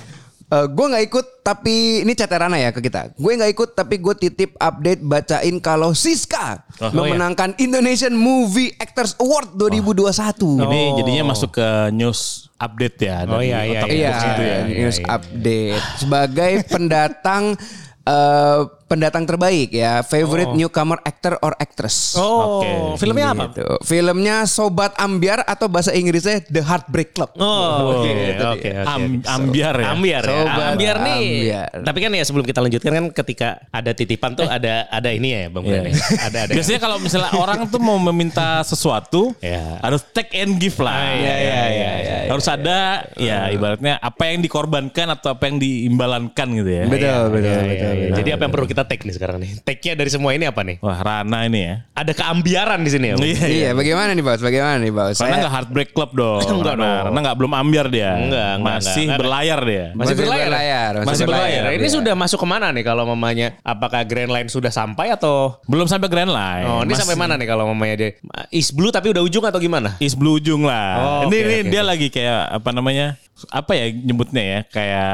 Eh, 0.51 0.67
gue 0.67 0.85
nggak 0.91 1.03
ikut 1.07 1.25
tapi 1.47 2.03
ini 2.03 2.11
chat 2.11 2.27
Rana 2.27 2.59
ya 2.59 2.75
ke 2.75 2.83
kita. 2.83 3.15
Gue 3.15 3.39
nggak 3.39 3.55
ikut 3.55 3.69
tapi 3.71 3.95
gue 4.03 4.11
titip 4.19 4.59
update 4.59 4.99
bacain 4.99 5.55
kalau 5.63 5.95
Siska 5.95 6.67
Oh, 6.83 6.91
memenangkan 6.91 7.55
Indonesian 7.55 8.11
Movie 8.11 8.75
Actors 8.75 9.15
Award 9.15 9.55
2021. 9.55 10.59
Ini 10.59 10.79
Oh. 10.91 10.99
jadinya 10.99 11.31
masuk 11.31 11.55
ke 11.55 11.67
news 11.95 12.50
update 12.61 12.97
ya. 13.01 13.17
Oh, 13.25 13.41
dari 13.41 13.49
iya, 13.49 13.59
iya, 13.65 13.79
otak 13.81 13.89
Iya, 13.89 14.09
box 14.13 14.21
itu 14.21 14.43
ya. 14.45 14.59
news 14.69 14.97
iya. 14.97 15.07
update 15.17 15.85
sebagai 15.97 16.53
pendatang 16.69 17.43
eh, 18.06 18.59
pendatang 18.92 19.24
terbaik 19.24 19.71
ya, 19.71 20.04
favorite 20.04 20.52
newcomer 20.52 21.00
actor 21.02 21.40
or 21.40 21.56
actress. 21.56 22.12
Oh, 22.14 22.60
Oke. 22.60 23.00
filmnya 23.00 23.31
apa? 23.31 23.45
Gitu. 23.50 23.64
Filmnya 23.81 24.44
Sobat 24.44 24.92
Ambiar 24.98 25.42
atau 25.42 25.66
bahasa 25.66 25.95
Inggrisnya 25.95 26.44
The 26.44 26.60
Heartbreak 26.60 27.16
Club. 27.16 27.31
Oh, 27.40 28.04
oke, 28.04 28.12
Gitu 28.12 28.44
oke, 28.44 28.60
dia. 28.60 28.83
oke. 28.83 28.90
Am- 28.92 29.24
ambiar 29.24 29.76
ya. 29.78 29.88
Ambiar 29.90 30.21
ya. 30.21 30.36
Sobat 30.44 30.68
ambiar 30.69 30.95
nih. 31.00 31.19
ambiar. 31.24 31.69
Tapi 31.81 31.98
kan 31.98 32.12
ya 32.12 32.24
sebelum 32.24 32.44
kita 32.44 32.60
lanjutkan 32.60 32.92
kan 32.92 33.06
ketika 33.16 33.50
ada 33.71 33.92
titipan 33.92 34.36
tuh 34.36 34.44
ada 34.45 34.83
ada 34.86 35.10
ini 35.10 35.31
ya 35.31 35.42
Bang 35.48 35.64
Bran 35.64 35.88
ya. 35.88 35.95
Ada 36.19 36.38
ada. 36.45 36.54
Biasanya 36.54 36.80
kalau 36.80 36.98
misalnya 37.00 37.31
orang 37.33 37.60
tuh 37.66 37.80
mau 37.80 37.95
meminta 38.02 38.60
sesuatu, 38.62 39.31
Ya. 39.40 39.80
harus 39.80 40.04
take 40.12 40.36
and 40.36 40.57
give 40.57 40.76
lah. 40.78 41.00
iya, 41.14 41.36
iya, 41.38 41.62
iya, 41.69 41.92
iya, 41.95 42.18
harus 42.28 42.44
ada, 42.44 42.80
ya 43.16 43.48
ibaratnya 43.48 43.95
apa 43.95 44.28
yang 44.28 44.42
dikorbankan 44.42 45.07
atau 45.10 45.31
apa 45.31 45.45
yang 45.45 45.56
diimbalankan 45.56 46.48
gitu 46.52 46.68
ya. 46.68 46.83
Betul, 46.88 47.21
betul, 47.30 47.48
Iya, 47.48 47.62
betul, 47.62 47.69
iya, 47.69 47.92
iya. 47.94 48.06
betul. 48.10 48.18
Jadi 48.18 48.30
apa 48.31 48.42
yang 48.42 48.52
perlu 48.52 48.68
kita 48.68 48.81
take 48.83 49.04
nih 49.04 49.14
sekarang 49.14 49.38
nih? 49.38 49.61
Take-nya 49.61 49.94
dari 49.94 50.07
semua 50.07 50.31
ini 50.31 50.44
apa 50.44 50.61
nih? 50.61 50.78
Wah 50.80 50.97
Rana 50.97 51.45
ini 51.45 51.59
ya. 51.61 51.76
Ada 51.92 52.11
keambiaran 52.11 52.80
di 52.80 52.90
sini 52.90 53.06
ya. 53.07 53.16
Bang? 53.16 53.23
Iya, 53.23 53.45
Iya, 53.47 53.69
bagaimana 53.71 54.11
nih, 54.11 54.21
Bos? 54.21 54.40
Bagaimana 54.40 54.76
nih, 54.78 54.90
Bos? 54.90 55.18
Karena 55.18 55.35
nggak 55.40 55.54
heartbreak 55.54 55.90
club 55.92 56.11
dong. 56.11 56.42
Enggak 56.52 56.76
Rana. 56.76 56.81
dong. 56.81 57.04
Karena 57.06 57.19
nggak 57.21 57.38
belum 57.38 57.52
ambiar 57.54 57.88
dia. 57.88 58.11
Enggak, 58.16 58.52
enggak, 58.57 58.78
Masih 58.78 59.04
enggak. 59.04 59.19
berlayar 59.19 59.59
dia. 59.61 59.85
Masih 59.85 59.97
Masih 59.97 60.16
berlayar. 60.18 60.47
berlayar, 60.47 60.92
masih 60.92 61.07
Masih 61.07 61.26
berlayar. 61.26 61.61
berlayar, 61.61 61.78
Ini 61.78 61.88
iya. 61.88 61.95
sudah 61.95 62.14
masuk 62.14 62.40
ke 62.40 62.47
mana 62.47 62.68
nih 62.69 62.83
kalau 62.83 63.04
mamanya? 63.06 63.47
Apakah 63.61 64.02
Grand 64.04 64.30
Line 64.30 64.47
sudah 64.47 64.71
sampai 64.71 65.07
atau? 65.09 65.57
Belum 65.66 65.85
sampai 65.85 66.07
Grand 66.07 66.30
Line. 66.30 66.66
Oh, 66.66 66.81
ini 66.81 66.92
Masih- 66.92 67.02
sampai 67.04 67.16
mana 67.16 67.33
nih 67.35 67.47
kalau 67.47 67.64
mamanya 67.68 67.95
dia? 67.97 68.09
East 68.50 68.71
Blue 68.71 68.90
tapi 68.90 69.09
udah 69.09 69.21
ujung 69.21 69.44
atau 69.44 69.57
gimana? 69.57 69.95
East 69.97 70.16
Blue 70.16 70.35
ujung 70.35 70.64
lah. 70.64 70.90
Oh, 70.97 71.21
ini 71.26 71.35
oke, 71.35 71.44
ini 71.44 71.56
oke, 71.59 71.69
dia 71.69 71.81
lagi 71.81 72.07
kayak 72.07 72.40
apa 72.52 72.69
namanya 72.71 73.16
apa 73.50 73.73
ya 73.73 73.90
nyebutnya 73.90 74.44
ya 74.44 74.59
kayak 74.69 75.11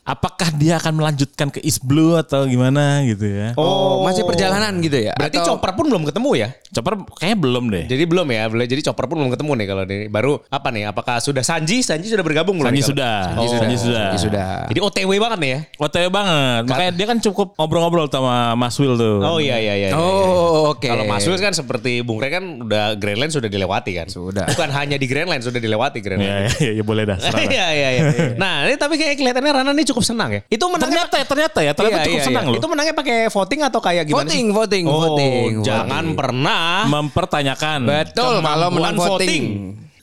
apakah 0.00 0.48
dia 0.56 0.80
akan 0.80 0.96
melanjutkan 0.96 1.52
ke 1.52 1.60
East 1.60 1.84
Blue 1.84 2.16
atau 2.16 2.48
gimana 2.48 3.04
gitu 3.04 3.28
ya. 3.28 3.52
Oh, 3.58 4.00
masih 4.00 4.24
perjalanan 4.24 4.72
gitu 4.80 4.96
ya? 4.96 5.12
Berarti 5.12 5.42
Atau- 5.42 5.58
Chopper 5.58 5.76
pun 5.76 5.92
belum 5.92 6.08
ketemu 6.08 6.30
ya? 6.40 6.48
Chopper 6.72 6.94
kayaknya 7.20 7.36
belum 7.36 7.64
deh. 7.68 7.84
Jadi 7.84 8.04
belum 8.08 8.26
ya. 8.32 8.48
Jadi 8.48 8.80
Chopper 8.80 9.04
pun 9.04 9.16
belum 9.20 9.30
ketemu 9.34 9.50
nih 9.60 9.66
kalau 9.68 9.82
ini. 9.84 10.06
Baru 10.08 10.40
apa 10.48 10.68
nih? 10.72 10.88
Apakah 10.88 11.20
sudah 11.20 11.44
Sanji? 11.44 11.84
Sanji 11.84 12.08
sudah 12.08 12.24
bergabung 12.24 12.56
belum? 12.56 12.70
Sanji 12.72 12.80
nih 12.80 12.88
sudah. 12.88 13.16
Oh. 13.36 13.44
Sanji 13.44 13.76
sudah. 13.76 14.04
Sanji 14.08 14.20
sudah. 14.24 14.50
Jadi 14.72 14.80
OTW 14.80 15.10
banget 15.18 15.38
nih 15.42 15.50
ya? 15.50 15.60
OTW 15.76 16.06
banget. 16.08 16.62
Makanya 16.64 16.92
dia 16.96 17.06
kan 17.06 17.18
cukup 17.20 17.48
ngobrol-ngobrol 17.56 18.06
sama 18.08 18.56
Mas 18.56 18.78
Will 18.80 18.96
tuh. 18.96 19.20
Oh 19.20 19.36
iya 19.36 19.60
iya 19.60 19.74
iya. 19.76 19.88
iya, 19.88 19.88
iya. 19.92 19.98
Oh, 20.00 20.72
oke. 20.72 20.86
Kalau 20.86 21.04
Mas 21.04 21.28
Wil 21.28 21.36
kan 21.36 21.52
seperti 21.52 22.00
Bung 22.00 22.22
Rey 22.22 22.32
kan 22.32 22.64
udah 22.64 22.96
Grand 22.96 23.20
Line 23.20 23.32
sudah 23.34 23.50
dilewati 23.52 23.92
kan? 23.92 24.08
Sudah. 24.08 24.48
Bukan 24.48 24.70
hanya 24.72 24.96
di 24.96 25.04
Grand 25.04 25.28
Line 25.28 25.44
sudah 25.44 25.60
dilewati 25.60 25.98
Grand 26.00 26.22
Iya, 26.22 26.32
Line. 26.32 26.48
iya, 26.56 26.70
iya, 26.80 26.84
boleh 26.86 27.04
dah. 27.04 27.18
Iya 27.72 27.88
iya 27.90 28.02
iya. 28.06 28.26
Nah, 28.38 28.54
ini 28.68 28.76
tapi 28.78 28.94
kayak 29.00 29.14
kelihatannya 29.18 29.52
Rana 29.52 29.70
ini 29.74 29.84
cukup 29.88 30.04
senang 30.04 30.30
ya. 30.30 30.40
Itu 30.46 30.64
menangnya 30.68 31.06
ternyata 31.08 31.16
ya, 31.16 31.24
ternyata 31.26 31.58
ya, 31.62 31.72
ternyata 31.74 31.98
Iya, 31.98 32.06
cukup 32.06 32.20
iya, 32.20 32.26
senang 32.28 32.44
iya. 32.46 32.52
loh. 32.52 32.60
Itu 32.60 32.66
menangnya 32.70 32.94
pakai 32.94 33.18
voting 33.32 33.60
atau 33.66 33.80
kayak 33.82 34.02
gimana 34.06 34.28
Voting, 34.28 34.46
sih? 34.46 34.56
voting, 34.56 34.84
oh, 34.86 35.00
voting, 35.00 35.52
Jangan 35.64 36.04
voting. 36.04 36.18
pernah 36.18 36.66
Mempertanyakan. 36.86 37.78
Betul 37.86 38.34
kalau 38.44 38.68
menang 38.70 38.96
voting. 38.96 39.44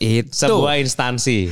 Itu. 0.03 0.36
sebuah 0.36 0.84
instansi 0.84 1.48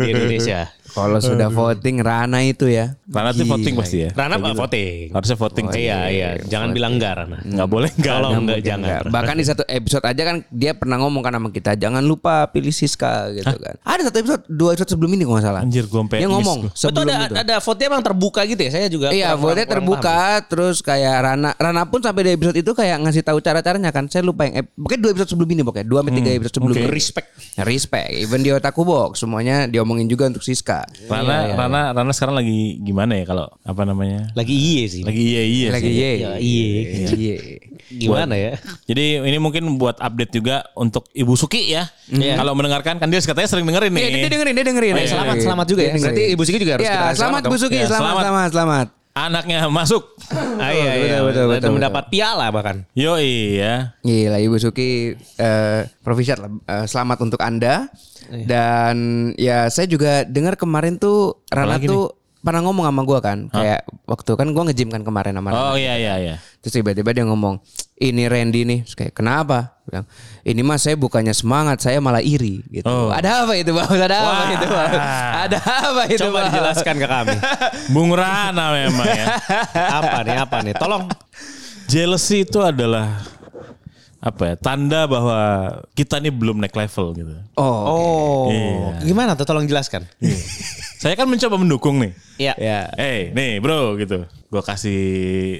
di 0.00 0.08
Indonesia. 0.08 0.72
Kalau 0.94 1.18
sudah 1.18 1.50
voting 1.50 1.98
Rana 1.98 2.38
itu 2.40 2.66
ya. 2.66 2.94
Rana 3.04 3.30
tuh 3.30 3.42
voting 3.44 3.74
pasti 3.74 3.96
ya. 4.00 4.10
Rana 4.12 4.38
apa 4.38 4.54
voting? 4.54 5.10
Harusnya 5.10 5.36
voting. 5.36 5.66
sih. 5.68 5.82
Iya 5.84 5.98
iya, 6.06 6.28
jangan 6.40 6.70
bilang 6.70 6.94
enggak 6.94 7.12
Rana. 7.16 7.38
Nggak 7.42 7.68
boleh 7.68 7.90
enggak. 7.90 8.14
Kalau 8.14 8.28
Nggak 8.30 8.40
enggak 8.40 8.60
jangan. 8.62 8.86
nggak. 9.02 9.12
Bahkan 9.12 9.34
di 9.34 9.44
satu 9.44 9.62
episode 9.66 10.04
aja 10.04 10.22
kan 10.22 10.36
dia 10.48 10.72
pernah 10.72 10.96
ngomong 10.96 11.20
kan 11.20 11.32
sama 11.32 11.50
kita 11.50 11.74
jangan 11.74 12.00
lupa 12.00 12.46
pilih 12.48 12.70
Siska 12.70 13.34
gitu 13.34 13.58
kan. 13.58 13.74
Ada 13.82 14.00
satu 14.06 14.16
episode 14.18 14.42
dua 14.46 14.70
episode 14.72 14.90
sebelum 14.90 15.10
ini 15.12 15.22
kalau 15.22 15.36
nggak 15.36 15.46
salah. 15.46 15.62
Anjir, 15.66 15.84
gua 15.84 16.00
sampai 16.02 16.18
Dia 16.22 16.28
ngomong 16.30 16.58
gua. 16.62 16.70
Betul 16.70 16.80
sebelum 16.80 17.04
ada 17.04 17.26
itu. 17.26 17.34
ada 17.36 17.54
vote 17.58 17.80
emang 17.82 18.02
terbuka 18.02 18.40
gitu 18.44 18.60
ya. 18.62 18.70
Saya 18.70 18.86
juga 18.86 19.06
Iya, 19.10 19.34
kurang- 19.34 19.40
vote 19.40 19.50
kurang- 19.50 19.58
kurang 19.58 19.68
terbuka 19.74 20.18
terus 20.46 20.76
kayak 20.78 21.14
Rana 21.20 21.50
Rana 21.54 21.82
pun 21.84 22.00
sampai 22.00 22.22
di 22.22 22.30
episode 22.32 22.54
itu 22.54 22.70
kayak 22.70 22.96
ngasih 23.02 23.22
tahu 23.22 23.38
cara-caranya 23.38 23.90
kan. 23.90 24.06
Saya 24.06 24.22
lupa 24.22 24.46
yang 24.46 24.62
pokoknya 24.70 25.00
dua 25.00 25.10
episode 25.10 25.30
sebelum 25.30 25.48
ini 25.50 25.62
pokoknya. 25.62 25.84
Dua 25.84 26.00
sampai 26.00 26.14
tiga 26.14 26.30
episode 26.32 26.54
sebelumnya. 26.54 26.84
paham. 26.84 26.94
Respect. 26.94 27.28
Respect. 27.60 28.10
Even 28.14 28.40
di 28.40 28.50
Otaku 28.50 28.82
Box 28.82 29.18
semuanya 29.18 29.66
diomongin 29.66 30.06
juga 30.06 30.28
untuk 30.28 30.40
Siska. 30.40 30.83
Rana, 31.06 31.36
Rana, 31.54 31.80
Rana 31.92 32.12
sekarang 32.12 32.36
lagi 32.38 32.80
gimana 32.80 33.16
ya 33.16 33.24
kalau 33.24 33.46
apa 33.62 33.82
namanya? 33.84 34.30
Lagi 34.32 34.54
iye 34.54 34.84
sih. 34.88 35.02
Lagi 35.04 35.20
iya 35.20 35.42
iya 35.42 35.68
Lagi 35.70 35.90
sih. 35.90 35.94
ye. 35.94 36.10
Ya, 36.16 36.30
iye. 36.38 36.70
Iya. 37.14 37.36
Gimana 37.94 38.34
ya? 38.34 38.52
Jadi 38.88 39.22
ini 39.22 39.38
mungkin 39.38 39.76
buat 39.76 40.00
update 40.00 40.32
juga 40.34 40.64
untuk 40.74 41.06
Ibu 41.12 41.36
Suki 41.36 41.70
ya. 41.70 41.86
Iya. 42.08 42.40
Kalau 42.40 42.56
mendengarkan 42.56 42.96
kan 42.96 43.06
dia 43.06 43.20
katanya 43.20 43.46
sering 43.46 43.68
dengerin 43.68 43.92
nih. 43.92 44.02
Iya, 44.02 44.08
dia 44.16 44.30
dengerin, 44.32 44.54
dia 44.56 44.66
dengerin. 44.66 44.92
Oh, 44.94 45.00
iya, 45.00 45.08
selamat, 45.08 45.36
selamat 45.44 45.66
juga 45.68 45.82
ya. 45.84 45.92
Berarti. 46.00 46.22
Ibu 46.32 46.42
Suki 46.42 46.58
juga 46.58 46.72
harus 46.80 46.84
Iya, 46.84 46.92
kita 46.92 46.98
selamat 46.98 47.18
selamat 47.20 47.42
Bu 47.42 47.48
dong. 47.48 47.62
Suki, 47.62 47.76
Iya, 47.76 47.86
selamat, 47.86 48.02
selamat. 48.02 48.22
selamat, 48.24 48.50
selamat. 48.50 49.03
Anaknya 49.14 49.70
masuk. 49.70 50.18
Ah, 50.58 50.74
iya, 50.74 50.92
iya. 50.98 51.16
Betul, 51.22 51.30
betul, 51.30 51.44
betul, 51.54 51.62
Dan 51.62 51.70
mendapat 51.78 52.10
piala 52.10 52.50
bahkan. 52.50 52.82
Yo 52.98 53.14
iya. 53.22 53.94
Gila 54.02 54.42
Ibu 54.42 54.58
Suki 54.58 55.14
eh 55.38 55.80
provision 56.02 56.38
lah. 56.42 56.50
Eh, 56.66 56.86
selamat 56.90 57.22
untuk 57.22 57.38
Anda. 57.38 57.86
Iya. 58.26 58.46
Dan 58.50 58.96
ya 59.38 59.70
saya 59.70 59.86
juga 59.86 60.26
dengar 60.26 60.58
kemarin 60.58 60.98
tuh 60.98 61.46
Rana 61.46 61.78
Apalagi 61.78 61.86
tuh 61.86 62.10
pernah 62.44 62.60
ngomong 62.60 62.84
sama 62.84 63.02
gua 63.08 63.18
kan. 63.24 63.48
Kayak 63.48 63.88
waktu 64.04 64.30
kan 64.36 64.46
gua 64.52 64.68
nge-gym 64.68 64.92
kan 64.92 65.00
kemarin 65.00 65.32
sama. 65.32 65.50
Oh 65.50 65.74
iya 65.80 65.96
iya 65.96 66.14
iya. 66.20 66.36
Terus 66.60 66.76
tiba-tiba 66.80 67.16
dia 67.16 67.24
ngomong, 67.24 67.58
ini 67.96 68.28
Randy 68.28 68.68
nih. 68.68 68.78
Terus 68.84 68.96
kayak 68.96 69.14
kenapa? 69.16 69.80
Bilang, 69.84 70.08
ini 70.44 70.60
mas 70.64 70.80
saya 70.84 70.96
bukannya 70.96 71.32
semangat, 71.36 71.80
saya 71.80 72.00
malah 72.00 72.20
iri 72.24 72.60
gitu. 72.72 72.88
Oh. 72.88 73.12
Ada 73.12 73.44
apa 73.44 73.52
itu 73.56 73.72
bang? 73.72 73.88
Ada 73.88 74.16
apa 74.16 74.28
Wah. 74.32 74.48
itu 74.48 74.66
bang? 74.68 74.92
Ada 75.44 75.58
apa 75.60 76.02
itu 76.08 76.20
Coba 76.24 76.32
bang? 76.36 76.44
dijelaskan 76.52 76.94
ke 77.00 77.06
kami. 77.08 77.36
Bung 77.92 78.12
Rana 78.16 78.72
memang 78.72 79.08
ya. 79.08 79.26
apa 80.00 80.18
nih? 80.24 80.36
Apa 80.40 80.56
nih? 80.64 80.74
Tolong. 80.76 81.04
Jealousy 81.84 82.48
itu 82.48 82.64
adalah 82.64 83.20
apa 84.24 84.42
ya 84.48 84.54
tanda 84.56 85.04
bahwa 85.04 85.38
kita 85.92 86.16
nih 86.16 86.32
belum 86.32 86.56
naik 86.56 86.72
level 86.72 87.12
gitu. 87.12 87.34
Oh, 87.54 87.76
Oh. 87.84 88.42
Iya. 88.48 89.04
Gimana 89.04 89.36
tuh? 89.36 89.44
Tolong 89.44 89.68
jelaskan. 89.68 90.08
Saya 90.96 91.12
kan 91.12 91.28
mencoba 91.28 91.60
mendukung 91.60 92.00
nih. 92.00 92.12
Iya. 92.40 92.54
ya. 92.56 92.78
Eh, 92.96 93.28
nih 93.30 93.60
bro 93.60 94.00
gitu. 94.00 94.24
Gua 94.48 94.64
kasih 94.64 95.00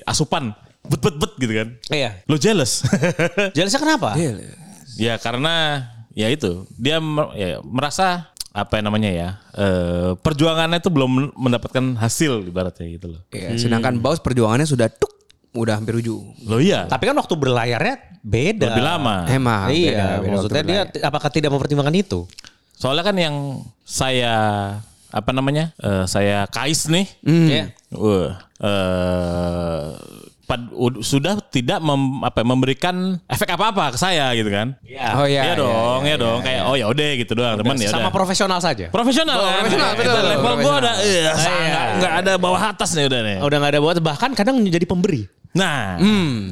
asupan 0.02 0.56
bet 0.84 1.00
bet 1.00 1.16
bet 1.16 1.32
gitu 1.36 1.52
kan. 1.52 1.68
Iya. 1.88 2.24
Lo 2.24 2.40
jealous? 2.40 2.88
Jelasnya 3.56 3.80
kenapa? 3.80 4.16
ya 4.94 5.18
karena 5.18 5.84
ya 6.14 6.30
itu 6.30 6.64
dia 6.74 7.02
mer- 7.02 7.34
ya, 7.34 7.58
merasa 7.60 8.30
apa 8.54 8.78
yang 8.78 8.86
namanya 8.86 9.10
ya 9.10 9.28
eh, 9.52 10.10
perjuangannya 10.14 10.78
itu 10.78 10.86
belum 10.88 11.34
mendapatkan 11.34 11.98
hasil 11.98 12.46
ibaratnya 12.46 12.86
gitu 12.88 13.12
loh. 13.12 13.20
Ya, 13.28 13.52
Sedangkan 13.54 13.98
Baus 13.98 14.22
perjuangannya 14.22 14.64
sudah 14.64 14.86
tuk, 14.88 15.13
udah 15.54 15.74
hampir 15.74 15.94
ujung. 15.96 16.34
Lo 16.42 16.58
iya. 16.58 16.84
Tapi 16.84 17.06
kan 17.06 17.14
waktu 17.14 17.32
berlayarnya 17.32 17.94
beda. 18.20 18.68
Lebih 18.68 18.84
lama. 18.84 19.16
Emang. 19.26 19.70
Iya, 19.70 19.88
beda, 19.88 20.06
beda 20.18 20.30
maksudnya 20.30 20.62
dia 20.62 20.80
berlayar. 20.84 21.06
apakah 21.06 21.30
tidak 21.30 21.50
mempertimbangkan 21.50 21.94
itu? 21.94 22.20
Soalnya 22.74 23.02
kan 23.02 23.14
yang 23.14 23.36
saya 23.80 24.34
apa 25.08 25.30
namanya? 25.30 25.70
eh, 25.76 26.04
saya 26.04 26.44
kais 26.48 26.86
nih. 26.86 27.06
Iya. 27.22 27.64
Wah, 27.88 28.34
eh, 28.58 29.84
pad- 30.44 30.74
ud- 30.74 31.00
sudah 31.00 31.38
tidak 31.46 31.78
mem- 31.78 32.20
apa, 32.20 32.42
memberikan 32.42 33.16
efek 33.24 33.48
apa-apa 33.48 33.94
ke 33.94 33.98
saya 33.98 34.34
gitu 34.34 34.50
kan. 34.50 34.74
Iya. 34.82 35.06
Oh 35.14 35.22
iya, 35.22 35.40
Iya 35.40 35.46
iya, 35.46 35.54
dong, 35.56 36.00
iya, 36.02 36.10
ya 36.10 36.16
dong. 36.18 36.38
Kayak 36.42 36.62
oh 36.64 36.74
ya 36.74 36.86
udah 36.86 37.08
gitu 37.14 37.32
doang, 37.32 37.54
teman 37.56 37.76
ya. 37.78 37.88
Sama 37.88 38.10
profesional 38.10 38.58
saja. 38.58 38.86
profesional, 38.90 39.36
Oh, 39.36 39.46
kan? 39.46 39.54
profesional, 39.62 39.88
Itu 39.88 40.00
betul, 40.02 40.18
level 40.20 40.34
gue 40.34 40.50
profesional. 40.50 40.80
udah 40.82 40.94
iya, 41.00 41.32
Iya. 41.32 41.80
nggak 41.96 42.12
ada 42.20 42.32
bawah 42.36 42.62
atas 42.66 42.90
nih 42.92 43.04
udah 43.06 43.20
nih. 43.22 43.36
Udah 43.40 43.56
nggak 43.56 43.72
ada 43.72 43.80
buat 43.80 43.96
bahkan 44.00 44.30
kadang 44.32 44.58
menjadi 44.58 44.84
pemberi. 44.84 45.22
Nah, 45.54 46.02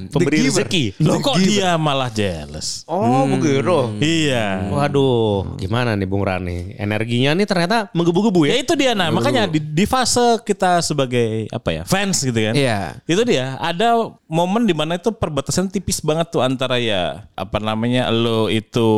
Pemberi 0.06 0.46
giver. 0.46 0.62
rezeki. 0.62 0.84
lo 1.02 1.18
kok 1.18 1.34
dia 1.36 1.74
malah 1.74 2.06
jealous? 2.06 2.86
Oh, 2.86 3.26
begitu. 3.28 3.98
Iya. 3.98 4.70
Waduh, 4.70 5.58
gimana 5.58 5.92
nih 5.92 6.06
Bung 6.06 6.22
Rani? 6.22 6.78
Energinya 6.78 7.34
nih 7.34 7.42
ternyata 7.42 7.90
menggebu-gebu 7.90 8.46
Ya 8.46 8.54
ya. 8.54 8.62
itu 8.62 8.72
dia 8.72 8.94
nah 8.94 9.10
makanya 9.10 9.44
di, 9.44 9.58
di 9.58 9.84
fase 9.84 10.22
kita 10.40 10.78
sebagai 10.80 11.50
apa 11.50 11.68
ya 11.72 11.82
fans 11.82 12.22
gitu 12.22 12.38
kan. 12.38 12.54
Iya. 12.54 13.02
Itu 13.02 13.26
dia 13.26 13.58
ada 13.58 13.98
momen 14.24 14.62
di 14.62 14.72
mana 14.72 14.94
itu 14.94 15.10
perbatasan 15.10 15.66
tipis 15.66 15.98
banget 15.98 16.30
tuh 16.30 16.40
antara 16.40 16.78
ya 16.78 17.26
apa 17.34 17.58
namanya 17.58 18.06
lo 18.06 18.46
itu 18.46 18.88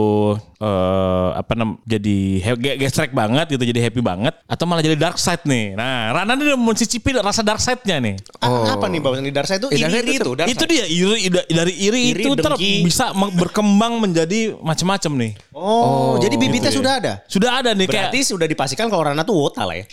eh 0.57 1.29
apa 1.35 1.53
nam 1.55 1.81
jadi 1.83 2.17
he- 2.41 2.61
ge- 2.61 2.79
gestrek 2.79 3.11
banget 3.11 3.49
gitu 3.51 3.65
jadi 3.65 3.81
happy 3.83 4.01
banget 4.01 4.37
atau 4.45 4.65
malah 4.65 4.81
jadi 4.81 4.97
dark 4.97 5.17
side 5.17 5.45
nih. 5.45 5.73
Nah, 5.73 6.13
Rana 6.13 6.37
dia 6.37 6.53
mau 6.53 6.71
mencicipi 6.71 7.15
rasa 7.15 7.41
dark 7.41 7.59
side-nya 7.59 7.97
nih. 8.01 8.17
A- 8.39 8.75
Apa 8.75 8.87
nih 8.87 9.01
Bang 9.01 9.17
di 9.17 9.31
Darsa 9.31 9.57
itu 9.57 9.71
Eh, 9.71 9.79
Darsa 9.95 10.03
iri 10.03 10.15
itu 10.19 10.31
itu. 10.35 10.51
Itu 10.51 10.65
dia 10.67 10.85
iri 10.91 11.31
dari 11.31 11.73
iri, 11.79 12.03
Iri, 12.11 12.23
itu 12.27 12.35
ter 12.35 12.53
bisa 12.59 13.15
berkembang 13.15 14.03
menjadi 14.03 14.59
macam-macam 14.59 15.13
nih. 15.23 15.33
Oh, 15.55 16.19
jadi 16.19 16.35
bibitnya 16.35 16.69
gitu 16.69 16.79
ya. 16.79 16.81
sudah 16.83 16.93
ada. 16.99 17.13
Sudah 17.31 17.51
ada 17.63 17.71
nih 17.73 17.87
Berarti 17.87 18.19
kayak 18.21 18.31
sudah 18.35 18.47
dipastikan 18.51 18.87
kalau 18.91 19.07
Rana 19.07 19.23
tuh 19.23 19.39
wota 19.39 19.63
lah 19.63 19.79
ya. 19.79 19.87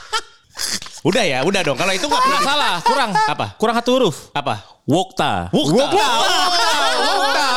udah 1.08 1.22
ya, 1.24 1.38
udah 1.42 1.60
dong. 1.64 1.78
Kalau 1.78 1.92
itu 1.96 2.06
Nggak 2.06 2.42
salah, 2.44 2.74
kurang. 2.84 3.10
Apa? 3.16 3.46
Kurang 3.56 3.74
satu 3.80 3.90
huruf. 3.96 4.16
apa? 4.36 4.79
Wokta. 4.88 5.52
Wokta. 5.52 6.06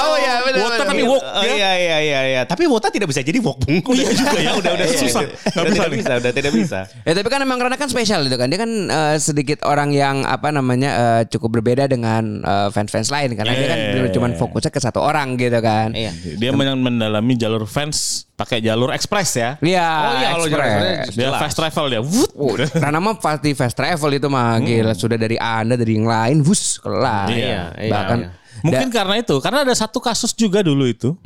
Oh 0.03 0.18
ya 0.20 0.36
benar. 0.44 0.60
Wota 0.60 0.75
benar. 0.75 0.88
tapi 0.88 1.01
wok. 1.03 1.22
Oh, 1.24 1.44
iya 1.44 1.72
iya 1.75 1.98
iya 2.00 2.20
iya. 2.30 2.42
Tapi 2.44 2.63
wota 2.68 2.88
tidak 2.88 3.10
bisa 3.10 3.22
jadi 3.22 3.39
wok 3.39 3.58
bung. 3.60 3.80
Udah 3.82 4.13
juga 4.13 4.38
ya. 4.38 4.51
Udah 4.53 4.72
udah 4.75 4.86
Susah. 5.01 5.22
Udah, 5.24 5.34
Nggak 5.50 5.63
udah 5.63 5.72
bisa 5.72 5.82
tidak 5.82 5.89
nih. 5.89 5.98
bisa. 5.98 6.13
Udah 6.13 6.32
tidak 6.32 6.51
bisa. 6.53 6.80
Ya 7.08 7.12
tapi 7.13 7.27
kan 7.27 7.39
emang 7.42 7.58
Rana 7.58 7.75
kan 7.75 7.88
spesial 7.88 8.24
gitu 8.24 8.36
kan. 8.36 8.48
Dia 8.48 8.60
kan 8.60 8.72
eh, 8.88 9.15
sedikit 9.18 9.63
orang 9.63 9.92
yang 9.92 10.24
apa 10.24 10.50
namanya 10.50 10.92
eh, 10.94 11.22
cukup 11.27 11.60
berbeda 11.60 11.88
dengan 11.88 12.39
eh, 12.39 12.68
fans-fans 12.70 13.10
lain 13.10 13.34
karena 13.34 13.53
dia 13.53 13.68
kan 13.68 13.80
Yeah. 13.84 14.10
cuma 14.12 14.30
fokusnya 14.32 14.70
ke 14.70 14.80
satu 14.80 15.00
orang 15.00 15.36
gitu 15.36 15.58
kan. 15.58 15.92
Iya. 15.92 16.12
Dia 16.36 16.51
men- 16.51 16.77
mendalami 16.77 17.34
jalur 17.34 17.63
fans 17.63 18.25
pakai 18.34 18.60
jalur 18.60 18.89
ekspres 18.89 19.30
ya. 19.34 19.50
Iya, 19.60 19.86
Oh 19.86 20.13
iya, 20.15 20.27
kalau 20.32 20.46
jalur 20.46 20.65
Express. 20.65 20.98
express. 21.00 21.15
Dia 21.15 21.30
fast 21.34 21.56
travel 21.56 21.86
dia. 21.88 22.01
Wut. 22.01 22.32
Oh, 22.34 22.53
Rana 22.56 23.00
mah 23.00 23.15
pasti 23.15 23.53
fast 23.53 23.74
travel 23.74 24.12
itu 24.12 24.27
mah 24.27 24.58
gila 24.60 24.94
sudah 24.94 25.15
dari 25.15 25.38
anda 25.38 25.74
dari 25.74 25.94
yang 25.94 26.06
lain, 26.06 26.38
wus 26.42 26.77
kelar. 26.77 27.12
Iya, 27.29 27.62
iya, 27.79 27.91
Bahkan 27.91 28.17
iya. 28.20 28.29
Mungkin 28.63 28.96
karena 28.96 29.20
itu, 29.20 29.36
karena 29.43 29.67
ada 29.67 29.75
satu 29.75 30.00
kasus 30.00 30.32
juga 30.32 30.63
dulu 30.63 30.88
itu, 30.88 31.20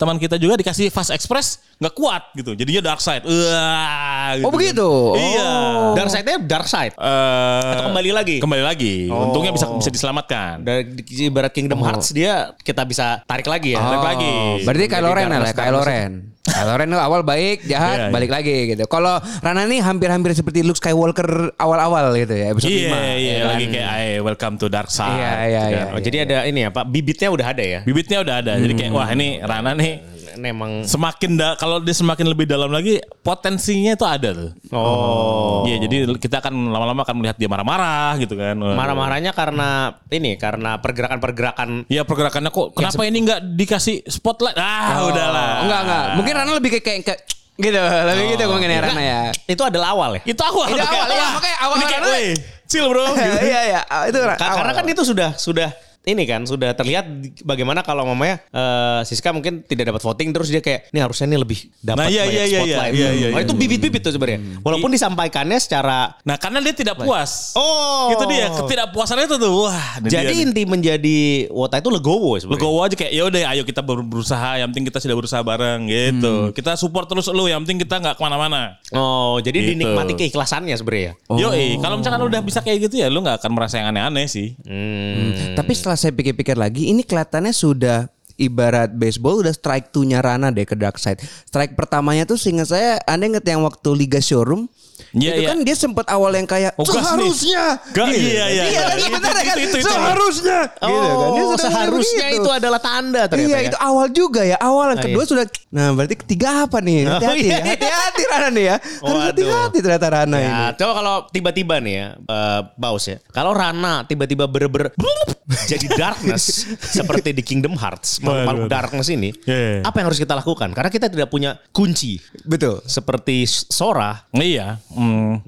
teman 0.00 0.16
kita 0.16 0.34
juga 0.34 0.56
dikasih 0.56 0.88
fast 0.88 1.12
express 1.12 1.60
nggak 1.76 1.92
kuat 1.92 2.22
gitu, 2.32 2.52
jadinya 2.54 2.80
dark 2.82 3.00
side. 3.00 3.20
Wah, 3.22 4.32
gitu 4.32 4.44
Oh, 4.44 4.48
kan. 4.48 4.56
begitu? 4.56 4.88
Iya. 5.14 5.50
Dark 5.92 6.08
side-nya 6.08 6.36
dark 6.38 6.66
side. 6.66 6.92
Eh, 6.92 7.70
Atau 7.70 7.84
kembali 7.88 8.10
lagi? 8.10 8.36
Kembali 8.38 8.62
lagi. 8.62 8.94
Untungnya 9.06 9.48
bisa 9.50 9.68
bisa 9.70 9.88
diselamatkan. 9.88 10.60
Dari 10.60 10.82
di- 10.86 11.26
ibarat 11.26 11.48
Kingdom 11.50 11.80
Hearts 11.80 12.10
dia 12.10 12.52
kita 12.58 12.84
bisa 12.84 13.20
tarik 13.22 13.44
lagi 13.44 13.72
ya. 13.72 13.80
Tarik 13.80 14.04
lagi. 14.06 14.32
Berarti 14.62 14.84
Kylo 14.86 15.10
Ren 15.10 15.28
lah, 15.28 15.40
Kylo 15.50 15.80
Darkness. 15.80 15.86
Ren. 15.86 16.12
Kylo 16.40 16.72
Ren 16.74 16.90
awal 16.94 17.20
baik, 17.22 17.62
jahat, 17.62 17.96
Iya, 17.96 18.06
iya. 18.08 18.12
balik 18.12 18.30
lagi 18.30 18.56
gitu. 18.66 18.84
Kalau 18.84 19.14
Rana 19.38 19.64
nih 19.64 19.80
hampir-hampir 19.80 20.32
seperti 20.32 20.60
Luke 20.60 20.76
Skywalker 20.76 21.28
awal-awal 21.54 22.12
gitu 22.14 22.32
ya, 22.32 22.50
episode 22.50 22.72
Iya, 22.72 22.88
5. 22.88 22.96
iya, 23.14 23.30
ya 23.30 23.36
kan? 23.36 23.46
lagi 23.46 23.64
kayak 23.68 23.88
"Ay, 23.90 24.08
welcome 24.18 24.56
to 24.56 24.66
dark 24.66 24.88
side. 24.88 25.14
Iya, 25.14 25.30
iya, 25.46 25.62
gitu 25.62 25.70
iya. 25.70 25.82
kan. 25.82 25.94
Oh, 25.94 26.00
jadi 26.00 26.16
ada 26.24 26.36
ini 26.44 26.60
ya 26.60 26.70
Pak, 26.70 26.84
bibitnya 26.86 27.28
udah 27.28 27.46
ada 27.46 27.62
ya. 27.62 27.80
Bibitnya 27.82 28.18
udah 28.20 28.34
ada. 28.36 28.52
Jadi 28.56 28.72
kayak 28.74 28.90
wah 28.90 29.08
ini 29.08 29.28
Rana 29.38 29.70
nih 29.74 29.89
memang 30.34 30.82
Semakin 30.82 31.34
da, 31.34 31.54
kalau 31.54 31.78
dia 31.78 31.90
semakin 31.90 32.26
lebih 32.26 32.44
dalam 32.44 32.68
lagi 32.68 32.98
potensinya 33.20 33.92
itu 33.92 34.02
ada 34.02 34.28
tuh. 34.30 34.50
oh 34.70 35.62
Iya, 35.62 35.82
jadi 35.82 35.96
kita 36.12 36.38
akan 36.38 36.68
lama-lama 36.68 37.00
akan 37.00 37.16
melihat 37.16 37.36
dia 37.36 37.46
marah-marah 37.46 38.14
gitu 38.16 38.34
kan. 38.34 38.54
marah-marahnya 38.54 39.30
karena 39.30 39.68
ini 40.08 40.34
karena 40.34 40.78
pergerakan-pergerakan 40.78 41.86
Iya 41.86 42.02
pergerakannya 42.02 42.48
kok 42.48 42.66
kenapa 42.72 43.02
ini 43.02 43.18
nggak 43.22 43.40
dikasih 43.54 44.04
spotlight? 44.04 44.54
Ah, 44.54 45.02
udahlah. 45.02 45.48
Oh, 45.56 45.64
enggak 45.64 45.80
enggak. 45.82 46.04
Mungkin 46.14 46.32
Rana 46.34 46.50
lebih 46.52 46.70
kayak 46.72 46.84
kayak, 46.84 47.00
kayak 47.02 47.20
gitu, 47.56 47.78
lebih 47.80 48.24
gitu 48.34 48.44
mungkin 48.46 48.68
ya 48.68 48.80
Rana 48.80 49.02
ya. 49.02 49.20
itu 49.44 49.62
adalah 49.62 49.92
awal 49.92 50.10
ya. 50.16 50.22
Itu 50.24 50.40
awal. 50.40 50.66
Itu 50.68 50.80
awal, 50.80 51.06
iya, 51.08 51.20
Wah, 51.20 51.30
makanya 51.34 51.56
awal 51.60 51.74
ini 51.74 51.84
kayak, 51.84 52.00
karena- 52.00 52.14
"Weh, 52.14 52.30
chill 52.66 52.86
bro. 52.86 53.04
Gitu. 53.10 53.38
Iya 53.50 53.60
iya, 53.66 53.80
itu 54.06 54.18
Ka- 54.18 54.36
awal. 54.40 54.56
Karena 54.62 54.72
kan 54.72 54.84
itu 54.86 55.02
sudah 55.02 55.30
sudah 55.34 55.68
ini 56.02 56.24
kan 56.24 56.40
sudah 56.42 56.72
terlihat 56.72 57.04
bagaimana 57.42 57.80
kalau 57.80 58.02
mamanya 58.02 58.40
eh, 58.46 59.00
Siska 59.04 59.30
mungkin 59.30 59.60
tidak 59.62 59.88
dapat 59.88 60.00
voting 60.00 60.30
terus 60.30 60.48
dia 60.48 60.58
kayak 60.58 60.88
ini 60.88 60.98
harusnya 60.98 61.26
ini 61.26 61.36
lebih 61.36 61.68
dapat 61.78 61.98
Nah, 61.98 62.06
iya, 62.06 62.22
banyak 62.22 62.32
iya, 62.32 62.44
iya, 62.46 62.58
spotlight. 62.58 62.92
iya, 62.92 63.08
iya, 63.10 63.26
Oh, 63.26 63.36
iya. 63.36 63.44
itu 63.44 63.54
bibit-bibit 63.54 64.00
tuh 64.00 64.10
sebenarnya. 64.10 64.40
Walaupun 64.60 64.88
disampaikannya 64.88 65.58
secara 65.58 66.16
Nah 66.22 66.36
karena 66.36 66.58
dia 66.60 66.72
tidak 66.72 66.96
puas. 66.96 67.52
Oh. 67.52 68.08
Itu 68.10 68.24
dia 68.26 68.48
ketidakpuasannya 68.50 69.24
itu 69.26 69.36
tuh. 69.36 69.52
Wah. 69.60 70.00
jadi 70.00 70.24
dia 70.26 70.40
inti 70.40 70.62
menjadi 70.64 71.18
wota 71.48 71.76
itu 71.76 71.88
legowo 71.88 72.32
sebenarnya. 72.34 72.56
Legowo 72.56 72.78
aja 72.80 72.94
kayak 72.94 73.12
ya 73.12 73.22
udah 73.22 73.40
ayo 73.50 73.62
kita 73.62 73.80
ber- 73.80 74.02
berusaha 74.02 74.56
yang 74.56 74.68
penting 74.68 74.88
kita 74.88 74.98
sudah 74.98 75.14
berusaha 75.14 75.42
bareng 75.42 75.80
gitu. 75.84 76.34
Kita 76.50 76.74
support 76.74 77.06
terus 77.06 77.28
lu 77.28 77.44
yang 77.44 77.60
penting 77.60 77.84
kita 77.84 78.00
nggak 78.00 78.16
ke 78.16 78.22
mana-mana. 78.22 78.80
Oh, 78.90 79.36
jadi 79.38 79.58
Gitu. 79.60 79.68
dinikmati 79.76 80.16
keikhlasannya 80.16 80.72
sebenarnya. 80.72 81.12
Yoi, 81.28 81.76
kalau 81.78 82.00
misalkan 82.00 82.22
udah 82.22 82.40
bisa 82.40 82.58
kayak 82.60 82.88
gitu 82.88 82.96
ya 82.96 83.06
lu 83.06 83.20
nggak 83.20 83.38
akan 83.38 83.50
merasa 83.52 83.76
yang 83.76 83.90
aneh-aneh 83.90 84.24
sih. 84.24 84.56
Hmm. 84.64 85.54
Tapi 85.54 85.72
setelah 85.72 85.89
saya 85.94 86.10
pikir-pikir 86.10 86.54
lagi, 86.54 86.88
ini 86.88 87.00
kelihatannya 87.00 87.50
sudah 87.50 88.06
ibarat 88.34 88.88
baseball 88.90 89.36
udah 89.38 89.52
strike 89.52 89.90
two-nya 89.90 90.18
Rana 90.18 90.48
deh 90.48 90.64
ke 90.64 90.72
dark 90.72 90.96
side. 90.96 91.20
Strike 91.44 91.74
pertamanya 91.74 92.24
tuh 92.24 92.34
seingat 92.34 92.68
saya, 92.68 92.96
Anda 93.04 93.28
inget 93.28 93.44
yang 93.44 93.60
waktu 93.60 93.88
Liga 93.92 94.18
Showroom? 94.18 94.64
Iya, 95.10 95.32
itu 95.32 95.42
iya. 95.42 95.48
kan 95.50 95.58
dia 95.60 95.74
sempat 95.74 96.06
awal 96.06 96.30
yang 96.32 96.44
kayak 96.44 96.72
Oh, 96.76 96.84
seharusnya. 96.84 97.82
Ga- 97.90 98.08
iya, 98.08 98.46
iya, 98.46 98.46
Iya, 98.46 98.64
iya. 98.64 98.82
kan 98.84 98.96
Itu, 98.96 99.10
benar 99.10 99.32
itu, 99.32 99.42
kan? 99.42 99.56
itu, 99.58 99.76
itu. 99.76 99.88
Seharusnya. 99.88 100.58
Oh, 100.78 100.88
Gitu 100.88 101.00
kan. 101.10 101.28
Dia 101.30 101.42
sudah 101.42 101.58
seharusnya 101.66 102.26
itu 102.30 102.50
adalah 102.50 102.80
tanda 102.80 103.22
ternyata. 103.26 103.48
Iya 103.48 103.58
ya. 103.58 103.68
itu 103.72 103.78
awal 103.80 104.06
juga 104.12 104.40
ya 104.44 104.56
awal 104.56 104.94
yang 104.94 105.00
Ah, 105.00 105.04
kedua 105.04 105.24
iya. 105.24 105.30
sudah 105.32 105.44
nah 105.70 105.94
berarti 105.94 106.18
ketiga 106.18 106.66
apa 106.66 106.82
nih 106.82 107.06
Oh, 107.06 107.14
hati-hati 107.14 107.40
iya, 107.40 107.54
ya. 107.54 107.62
iya. 107.62 107.72
hati-hati 107.78 108.22
Rana 108.26 108.48
nih 108.50 108.64
ya 108.66 108.76
harus 109.06 109.06
Waduh. 109.06 109.26
hati-hati 109.30 109.78
ternyata 109.78 110.06
Rana 110.10 110.36
ini 110.36 110.50
Ya, 110.50 110.62
coba 110.74 110.92
kalau 110.92 111.14
tiba-tiba 111.30 111.74
nih 111.78 111.94
ya, 111.94 112.06
eh, 112.18 112.60
Baus 112.74 113.04
ya. 113.06 113.22
Kalau 113.30 113.54
Rana 113.54 114.02
tiba-tiba 114.02 114.44
ber-ber 114.44 114.90
jadi 115.70 115.86
darkness 115.94 116.66
seperti 116.98 117.30
di 117.30 117.42
Kingdom 117.42 117.74
Hearts, 117.74 118.18
makhluk 118.18 118.66
darkness 118.66 119.08
ini, 119.08 119.30
Iya. 119.46 119.86
apa 119.86 120.02
yang 120.02 120.10
harus 120.10 120.18
kita 120.18 120.34
lakukan? 120.34 120.74
Karena 120.74 120.90
kita 120.90 121.06
tidak 121.06 121.28
punya 121.28 121.54
kunci 121.70 122.18
betul 122.42 122.82
seperti 122.82 123.46
Sora. 123.46 124.26
Iya. 124.34 124.82
Hmm. 124.90 125.38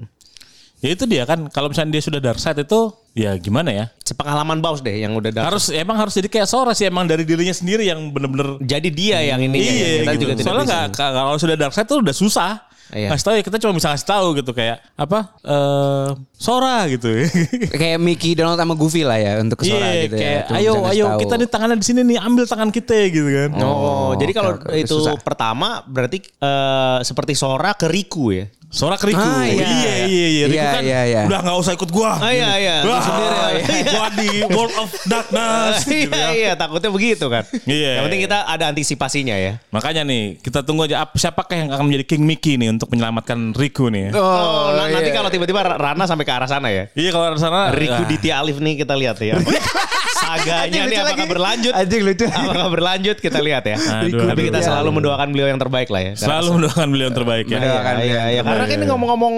Ya 0.83 0.91
itu 0.91 1.07
dia 1.07 1.23
kan 1.23 1.47
kalau 1.47 1.71
misalnya 1.71 1.95
dia 1.95 2.03
sudah 2.03 2.19
dark 2.19 2.35
side 2.37 2.59
itu 2.59 2.91
ya 3.15 3.39
gimana 3.39 3.71
ya? 3.71 3.85
Sepengalaman 4.03 4.59
Baus 4.59 4.83
deh 4.83 4.99
yang 4.99 5.15
udah 5.15 5.31
dark. 5.31 5.47
Harus 5.47 5.71
emang 5.71 5.95
harus 5.95 6.11
jadi 6.11 6.27
kayak 6.27 6.43
Sora 6.43 6.75
sih 6.75 6.83
emang 6.83 7.07
dari 7.07 7.23
dirinya 7.23 7.55
sendiri 7.55 7.87
yang 7.87 8.11
bener-bener 8.11 8.59
jadi 8.59 8.89
dia 8.91 9.17
yang 9.23 9.39
ini 9.39 9.57
iya 9.63 9.87
kita 10.03 10.11
gitu. 10.11 10.21
juga 10.27 10.33
tidak 10.35 10.45
Soalnya 10.51 10.65
nggak 10.91 11.11
kalau 11.15 11.33
sudah 11.39 11.55
dark 11.55 11.71
side 11.71 11.87
tuh 11.87 12.03
udah 12.03 12.11
susah. 12.11 12.51
Iya. 12.93 13.15
Tahu 13.15 13.39
ya 13.39 13.41
kita 13.41 13.57
cuma 13.57 13.73
bisa 13.73 13.89
kasih 13.89 14.05
tahu 14.05 14.27
gitu 14.37 14.51
kayak 14.53 14.83
apa 14.93 15.39
eh 15.41 16.07
Sora 16.35 16.83
gitu. 16.91 17.09
kayak 17.81 17.97
Mickey 17.97 18.35
Donald 18.35 18.59
sama 18.59 18.75
Goofy 18.75 19.01
lah 19.01 19.17
ya 19.17 19.39
untuk 19.39 19.63
ke 19.63 19.71
Sora 19.71 19.87
Iya, 19.87 20.03
gitu 20.05 20.15
kayak 20.19 20.41
ya 20.45 20.57
ayo 20.59 20.71
ngasih 20.77 20.91
ayo 20.93 21.05
tahu. 21.07 21.19
kita 21.25 21.35
di 21.39 21.47
tangannya 21.47 21.77
di 21.79 21.85
sini 21.87 22.01
nih 22.05 22.17
ambil 22.21 22.43
tangan 22.45 22.69
kita 22.69 22.93
gitu 23.07 23.29
kan. 23.31 23.49
Oh, 23.63 24.13
jadi 24.19 24.31
kalau 24.35 24.51
itu 24.75 24.93
Susah. 24.99 25.15
pertama 25.15 25.81
berarti 25.87 26.21
eh, 26.21 26.97
seperti 27.01 27.33
Sora 27.33 27.71
ke 27.73 27.87
Riku 27.87 28.35
ya. 28.35 28.45
Sora 28.73 28.97
keriku. 28.97 29.21
Ah, 29.21 29.45
iya. 29.45 29.69
iya 29.69 29.93
iya 30.03 30.27
iya. 30.27 30.45
Riku 30.49 30.57
Iya, 30.57 30.73
kan 30.73 30.81
iya, 30.81 31.01
iya. 31.05 31.21
udah 31.29 31.39
nggak 31.45 31.57
usah 31.61 31.73
ikut 31.77 31.89
gua. 31.93 32.17
Ah, 32.17 32.33
iya, 32.33 32.51
iya. 32.57 32.75
Wah, 32.81 32.89
Lu 32.89 32.93
sendiri 32.99 33.37
ya. 33.37 33.53
Gua 33.93 34.07
di 34.09 34.29
World 34.49 34.75
of 34.75 34.89
Darkness. 35.05 35.77
gitu 35.85 36.09
iya 36.09 36.17
ya. 36.17 36.29
iya 36.33 36.51
takutnya 36.57 36.89
begitu 36.89 37.25
kan. 37.29 37.45
Iya. 37.63 38.01
Yang 38.01 38.03
penting 38.09 38.21
kita 38.25 38.37
ada 38.49 38.65
antisipasinya 38.67 39.35
ya. 39.37 39.61
Makanya 39.69 40.01
nih 40.01 40.41
kita 40.41 40.65
tunggu 40.65 40.89
aja 40.89 41.05
ap- 41.05 41.13
siapakah 41.13 41.53
yang 41.53 41.69
akan 41.69 41.85
menjadi 41.85 42.05
King 42.09 42.25
Mickey 42.25 42.57
nih 42.57 42.73
untuk 42.73 42.89
menyelamatkan 42.89 43.53
Riku 43.53 43.93
nih. 43.93 44.09
Oh, 44.09 44.73
na- 44.73 44.89
nanti 44.89 45.13
iya. 45.13 45.15
kalau 45.15 45.29
tiba-tiba 45.29 45.61
Ra- 45.61 45.77
Rana 45.77 46.09
sampai 46.09 46.25
ke 46.25 46.33
arah 46.33 46.49
sana 46.49 46.73
ya. 46.73 46.89
Iya 46.97 47.13
kalau 47.13 47.29
di 47.29 47.41
sana 47.45 47.69
Riku 47.69 48.01
ah, 48.01 48.09
Ditya 48.09 48.41
Alif 48.41 48.57
nih 48.57 48.81
kita 48.81 48.97
lihat 48.97 49.21
ya. 49.21 49.37
Saganya 50.23 50.81
nih 50.85 50.97
apakah 50.97 51.17
lagi. 51.17 51.29
berlanjut? 51.29 51.73
Anjing 51.73 52.01
lucu. 52.01 52.25
Apakah 52.25 52.67
berlanjut 52.69 53.17
kita 53.17 53.39
lihat 53.39 53.63
ya. 53.63 53.75
Aduh, 53.75 54.25
Tapi 54.25 54.41
kita 54.47 54.59
selalu 54.59 54.89
mendoakan 54.93 55.27
beliau 55.29 55.47
yang 55.47 55.59
terbaik 55.59 55.87
lah 55.87 56.01
ya. 56.01 56.11
selalu 56.15 56.49
mendoakan 56.57 56.87
beliau 56.87 57.07
yang 57.07 57.17
terbaik 57.17 57.45
ya. 57.45 57.57
Mendoakan. 57.57 57.93
Iya, 57.95 58.03
iya, 58.03 58.23
iya. 58.29 58.41
Karena 58.41 58.63
kan 58.63 58.75
ini 58.75 58.85
ngomong-ngomong 58.87 59.35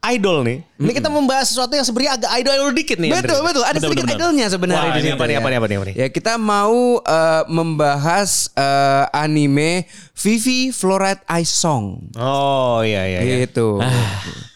idol 0.00 0.46
nih. 0.46 0.62
Ini 0.78 0.92
kita 0.92 1.08
membahas 1.08 1.46
sesuatu 1.48 1.74
yang 1.74 1.82
sebenarnya 1.82 2.12
agak 2.16 2.30
idol-idol 2.36 2.70
dikit 2.70 2.98
nih. 2.98 3.10
betul 3.12 3.42
betul 3.42 3.62
ada 3.62 3.74
Betul, 3.74 3.90
sedikit 3.90 4.04
betul, 4.06 4.16
idolnya 4.16 4.46
sebenarnya 4.46 4.78
Wah, 4.80 4.94
di 4.94 5.00
ini 5.00 5.10
apa 5.10 5.24
nih, 5.26 5.34
ya. 5.34 5.38
apa 5.38 5.48
nih, 5.48 5.58
apa 5.58 5.66
nih, 5.66 5.76
apa 5.76 5.84
nih? 5.84 5.94
ya 5.96 6.06
kita 6.08 6.32
mau 6.36 6.78
eh, 7.00 7.42
membahas 7.48 8.30
eh, 8.54 9.04
anime 9.12 9.90
Vivi 10.14 10.70
Fluoride 10.70 11.26
Ice 11.34 11.50
Song 11.52 12.14
Oh 12.14 12.78
iya 12.80 13.02
iya. 13.06 13.20
iya. 13.20 13.34
gitu 13.42 13.82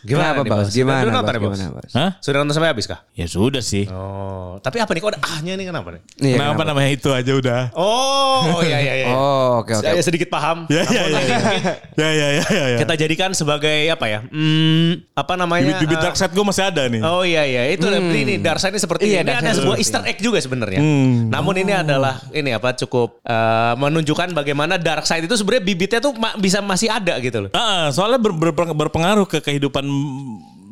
Gimana 0.02 0.34
Kenapa 0.34 0.42
nih, 0.42 0.50
Bos? 0.50 0.68
Gimana 0.68 0.98
Sudah 0.98 1.12
nonton 1.14 1.22
Bos? 1.22 1.32
ya, 1.32 1.38
Bos? 1.38 1.54
Gimana 1.54 1.70
Bos? 1.78 1.92
Hah? 1.94 2.10
Sudah 2.18 2.38
nonton 2.42 2.54
sampai 2.58 2.70
habis 2.74 2.86
kah? 2.90 2.98
Ya 3.14 3.26
sudah 3.26 3.62
sih. 3.62 3.84
Oh, 3.86 4.58
tapi 4.58 4.82
apa 4.82 4.90
nih? 4.90 5.00
Kok 5.00 5.10
ada 5.14 5.20
ahnya 5.22 5.52
nih 5.54 5.66
kenapa 5.70 5.88
nih? 5.94 6.02
Iya, 6.18 6.36
kenapa, 6.42 6.62
namanya 6.66 6.90
itu 6.90 7.08
aja 7.14 7.32
udah. 7.32 7.62
Oh, 7.72 8.58
iya 8.66 8.78
iya 8.82 8.94
iya. 8.98 9.06
Oh, 9.14 9.62
oke 9.62 9.78
oke. 9.78 9.84
Saya 9.86 10.02
sedikit 10.02 10.26
paham. 10.26 10.66
Ya 10.66 10.82
ya 10.82 11.02
ya. 11.06 11.18
mungkin 11.22 11.38
Ya 11.94 12.08
ya 12.10 12.28
ya 12.34 12.44
ya. 12.50 12.64
ya. 12.74 12.78
Kita 12.82 12.94
jadikan 12.98 13.30
sebagai 13.30 13.78
apa 13.86 14.06
ya? 14.10 14.18
Hmm, 14.26 15.06
apa 15.14 15.32
namanya? 15.38 15.78
Bibit-bibit 15.78 15.98
eh, 15.98 16.02
dark 16.02 16.16
side 16.18 16.34
gue 16.34 16.44
masih 16.44 16.64
ada 16.66 16.82
nih. 16.90 17.00
Oh 17.04 17.22
iya 17.22 17.42
iya 17.46 17.62
itu 17.70 17.86
ini 17.86 18.42
dark 18.42 18.58
side 18.58 18.74
ini 18.74 18.82
seperti 18.82 19.02
Iya, 19.06 19.22
ini 19.22 19.30
ada 19.30 19.54
sebuah 19.54 19.78
seperti 19.78 19.82
Easter 19.86 20.02
egg 20.10 20.18
juga 20.18 20.38
sebenarnya. 20.42 20.80
Hmm. 20.82 21.30
Namun 21.30 21.54
ini 21.62 21.72
adalah 21.72 22.18
ini 22.34 22.50
apa 22.50 22.74
cukup 22.74 23.22
eh, 23.22 23.74
menunjukkan 23.78 24.34
bagaimana 24.34 24.80
dark 24.82 25.06
side 25.06 25.30
itu 25.30 25.38
sebenarnya 25.38 25.62
bibitnya 25.62 26.00
tuh 26.02 26.10
bisa 26.42 26.58
masih 26.58 26.90
ada 26.90 27.14
gitu 27.22 27.46
loh. 27.46 27.50
Ah, 27.54 27.86
soalnya 27.94 28.18
ber- 28.18 28.34
ber- 28.34 28.74
berpengaruh 28.74 29.28
ke 29.28 29.38
kehidupan 29.38 29.84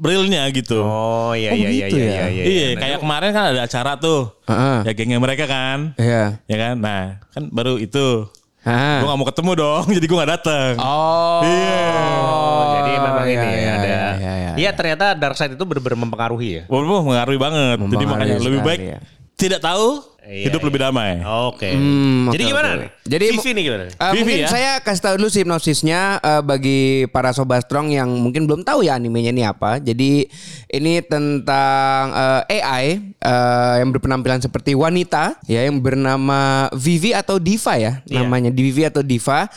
realnya 0.00 0.42
gitu. 0.50 0.80
Oh 0.80 1.32
iya 1.36 1.52
Oh, 1.52 1.56
iya 1.56 1.68
iya 1.68 1.86
begitu 1.86 1.96
iya 1.96 2.08
ya? 2.08 2.24
iya. 2.32 2.42
Iya, 2.44 2.66
kayak 2.76 2.98
kemarin 3.00 3.30
kan 3.30 3.44
ada 3.52 3.60
acara 3.64 3.92
tuh. 3.96 4.32
Heeh. 4.48 4.76
Ya 4.88 4.92
gengnya 4.96 5.18
mereka 5.20 5.44
kan. 5.44 5.92
Iya. 5.96 6.40
Ya 6.44 6.56
kan? 6.56 6.74
Nah, 6.80 7.04
kan 7.30 7.42
baru 7.52 7.76
itu. 7.76 8.26
Ah. 8.60 9.00
Gue 9.00 9.08
gak 9.08 9.16
mau 9.16 9.28
ketemu 9.28 9.50
dong, 9.56 9.84
jadi 9.96 10.04
gue 10.04 10.16
gak 10.18 10.32
dateng. 10.36 10.72
Oh. 10.76 11.40
Iya. 11.40 11.84
Oh, 12.20 12.64
jadi 12.76 12.90
memang 12.94 13.24
iya, 13.24 13.32
ini 13.32 13.48
iya, 13.48 13.56
ya, 13.56 13.72
ada. 13.72 13.88
iya, 13.88 14.10
iya, 14.20 14.32
iya. 14.36 14.50
Iya 14.56 14.70
ternyata 14.76 15.16
dark 15.16 15.36
side 15.36 15.56
itu 15.56 15.64
benar-benar 15.64 15.96
mempengaruhi 15.98 16.48
ya. 16.60 16.62
Wah, 16.68 16.80
mengaruhi 17.00 17.38
banget. 17.40 17.76
jadi 17.76 17.80
Mempengaruhi 17.80 18.08
makanya 18.12 18.36
lebih 18.40 18.60
baik 18.60 18.80
ya. 18.80 18.98
tidak 19.36 19.60
tahu, 19.64 20.04
Iya, 20.30 20.46
hidup 20.46 20.62
iya. 20.62 20.66
lebih 20.70 20.80
damai. 20.80 21.10
Oke. 21.50 21.74
Hmm, 21.74 22.30
jadi 22.30 22.42
gimana 22.46 22.68
oke. 22.70 22.78
nih? 22.78 22.90
Jadi 23.02 23.24
Vivi 23.34 23.50
nih 23.50 23.62
gimana? 23.66 23.82
Eh, 23.82 24.12
Vivi 24.14 24.22
mungkin 24.22 24.38
ya? 24.38 24.48
saya 24.48 24.70
kasih 24.78 25.02
tahu 25.02 25.14
dulu 25.18 25.26
sinopsisnya 25.26 26.00
eh, 26.22 26.42
bagi 26.46 26.80
para 27.10 27.34
sobat 27.34 27.66
strong 27.66 27.90
yang 27.90 28.06
mungkin 28.06 28.46
belum 28.46 28.62
tahu 28.62 28.86
ya 28.86 28.94
animenya 28.94 29.34
ini 29.34 29.42
apa. 29.42 29.82
Jadi 29.82 30.30
ini 30.70 31.02
tentang 31.02 32.14
eh, 32.46 32.62
AI 32.62 33.02
eh, 33.18 33.74
yang 33.82 33.90
berpenampilan 33.90 34.38
seperti 34.38 34.78
wanita 34.78 35.34
ya 35.50 35.66
yang 35.66 35.82
bernama 35.82 36.70
Vivi 36.78 37.10
atau 37.10 37.42
Diva 37.42 37.74
ya 37.74 37.98
Iya. 38.06 38.22
namanya 38.22 38.54
Vivi 38.54 38.86
atau 38.86 39.02
Diva 39.02 39.50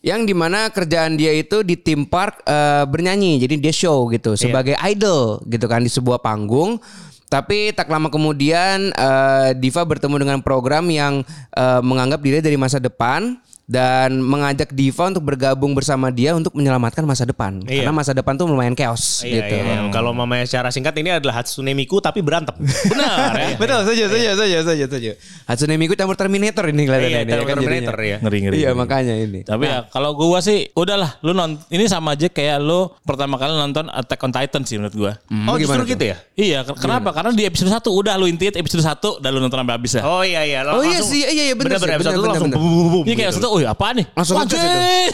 yang 0.00 0.24
di 0.24 0.32
mana 0.32 0.72
kerjaan 0.72 1.16
dia 1.16 1.28
itu 1.32 1.60
di 1.60 1.76
theme 1.76 2.04
park 2.04 2.44
eh, 2.44 2.84
bernyanyi 2.84 3.40
jadi 3.40 3.54
dia 3.56 3.72
show 3.72 4.04
gitu 4.12 4.36
Iya. 4.36 4.40
sebagai 4.48 4.76
idol 4.84 5.40
gitu 5.48 5.64
kan 5.64 5.80
di 5.80 5.88
sebuah 5.88 6.20
panggung 6.20 6.76
tapi 7.30 7.70
tak 7.70 7.86
lama 7.86 8.10
kemudian 8.10 8.90
eh, 8.90 9.50
Diva 9.54 9.86
bertemu 9.86 10.18
dengan 10.18 10.38
program 10.42 10.90
yang 10.90 11.22
eh, 11.54 11.80
menganggap 11.80 12.18
dirinya 12.18 12.44
dari 12.50 12.58
masa 12.58 12.82
depan 12.82 13.38
dan 13.70 14.18
mengajak 14.18 14.74
Diva 14.74 15.06
untuk 15.06 15.22
bergabung 15.22 15.72
bersama 15.72 16.10
dia 16.10 16.34
untuk 16.34 16.50
menyelamatkan 16.52 17.06
masa 17.06 17.22
depan 17.22 17.62
Iya. 17.62 17.86
karena 17.86 17.94
masa 17.94 18.10
depan 18.10 18.34
tuh 18.34 18.44
lumayan 18.44 18.74
chaos 18.74 19.22
Iya, 19.22 19.46
gitu. 19.46 19.54
iya, 19.54 19.62
iya. 19.62 19.90
Kalau 19.90 20.10
mamanya 20.10 20.42
secara 20.42 20.68
singkat 20.68 20.90
ini 20.96 21.14
adalah 21.14 21.38
Hatsune 21.38 21.70
Miku 21.70 22.02
tapi 22.02 22.18
berantem. 22.18 22.58
Benar 22.90 23.30
ya. 23.32 23.48
Betul, 23.62 23.78
setuju, 23.86 24.02
setuju, 24.08 24.26
setuju, 24.34 24.56
setuju, 24.58 24.84
setuju. 24.84 25.10
Hatsune 25.46 25.78
Miku 25.78 25.94
campur 25.94 26.18
Terminator 26.18 26.66
ini 26.66 26.82
kelihatannya. 26.82 27.14
Iya, 27.14 27.22
ini, 27.22 27.30
ya 27.30 27.36
kan 27.38 27.46
Terminator 27.54 27.94
jadinya. 27.94 28.10
ya. 28.10 28.18
Ngeri 28.18 28.38
ngeri. 28.40 28.54
Iya, 28.56 28.66
ngeri. 28.66 28.80
makanya 28.82 29.14
ini. 29.16 29.40
Tapi 29.46 29.64
ya 29.64 29.78
kalau 29.86 30.10
gua 30.12 30.38
sih 30.40 30.58
udahlah 30.72 31.10
lu 31.20 31.30
nonton 31.30 31.62
ini 31.68 31.86
sama 31.86 32.12
aja 32.12 32.26
kayak 32.26 32.58
lu 32.58 32.90
pertama 33.00 33.38
kali 33.38 33.54
nonton 33.54 33.86
Attack 33.88 34.18
on 34.20 34.32
Titan 34.34 34.62
sih 34.64 34.76
menurut 34.76 34.96
gua. 34.96 35.12
Oh 35.46 35.54
gimana 35.54 35.62
justru 35.78 35.78
tuh? 35.80 35.90
gitu 35.92 36.04
ya? 36.04 36.16
Iya, 36.34 36.58
ke- 36.64 36.74
kenapa? 36.76 37.14
Karena 37.14 37.30
di 37.30 37.44
episode 37.44 37.70
1 37.70 37.86
udah 37.86 38.14
lu 38.16 38.26
intinya 38.26 38.56
episode 38.56 38.82
1 38.82 39.22
dan 39.22 39.30
lu 39.30 39.38
nonton 39.38 39.54
sampai 39.56 39.74
habis 39.76 39.92
ya. 39.94 40.02
Oh 40.02 40.22
iya 40.22 40.42
iya. 40.42 40.66
Oh 40.66 40.82
iya 40.82 40.98
sih, 41.00 41.22
iya 41.22 41.44
iya 41.46 41.54
benar 41.54 41.78
sih, 41.78 41.86
Bener-bener 41.86 41.96
episode 42.10 42.26
langsung 42.26 42.50
bum 42.50 42.58
bum 42.58 42.88
bum. 42.90 43.04
Iya 43.04 43.14
kayak 43.16 43.30
gitu. 43.30 43.59
Oh 43.66 43.72
apa 43.72 43.86
nih? 43.96 44.06
Langsung 44.16 44.36
Wajib. 44.40 44.56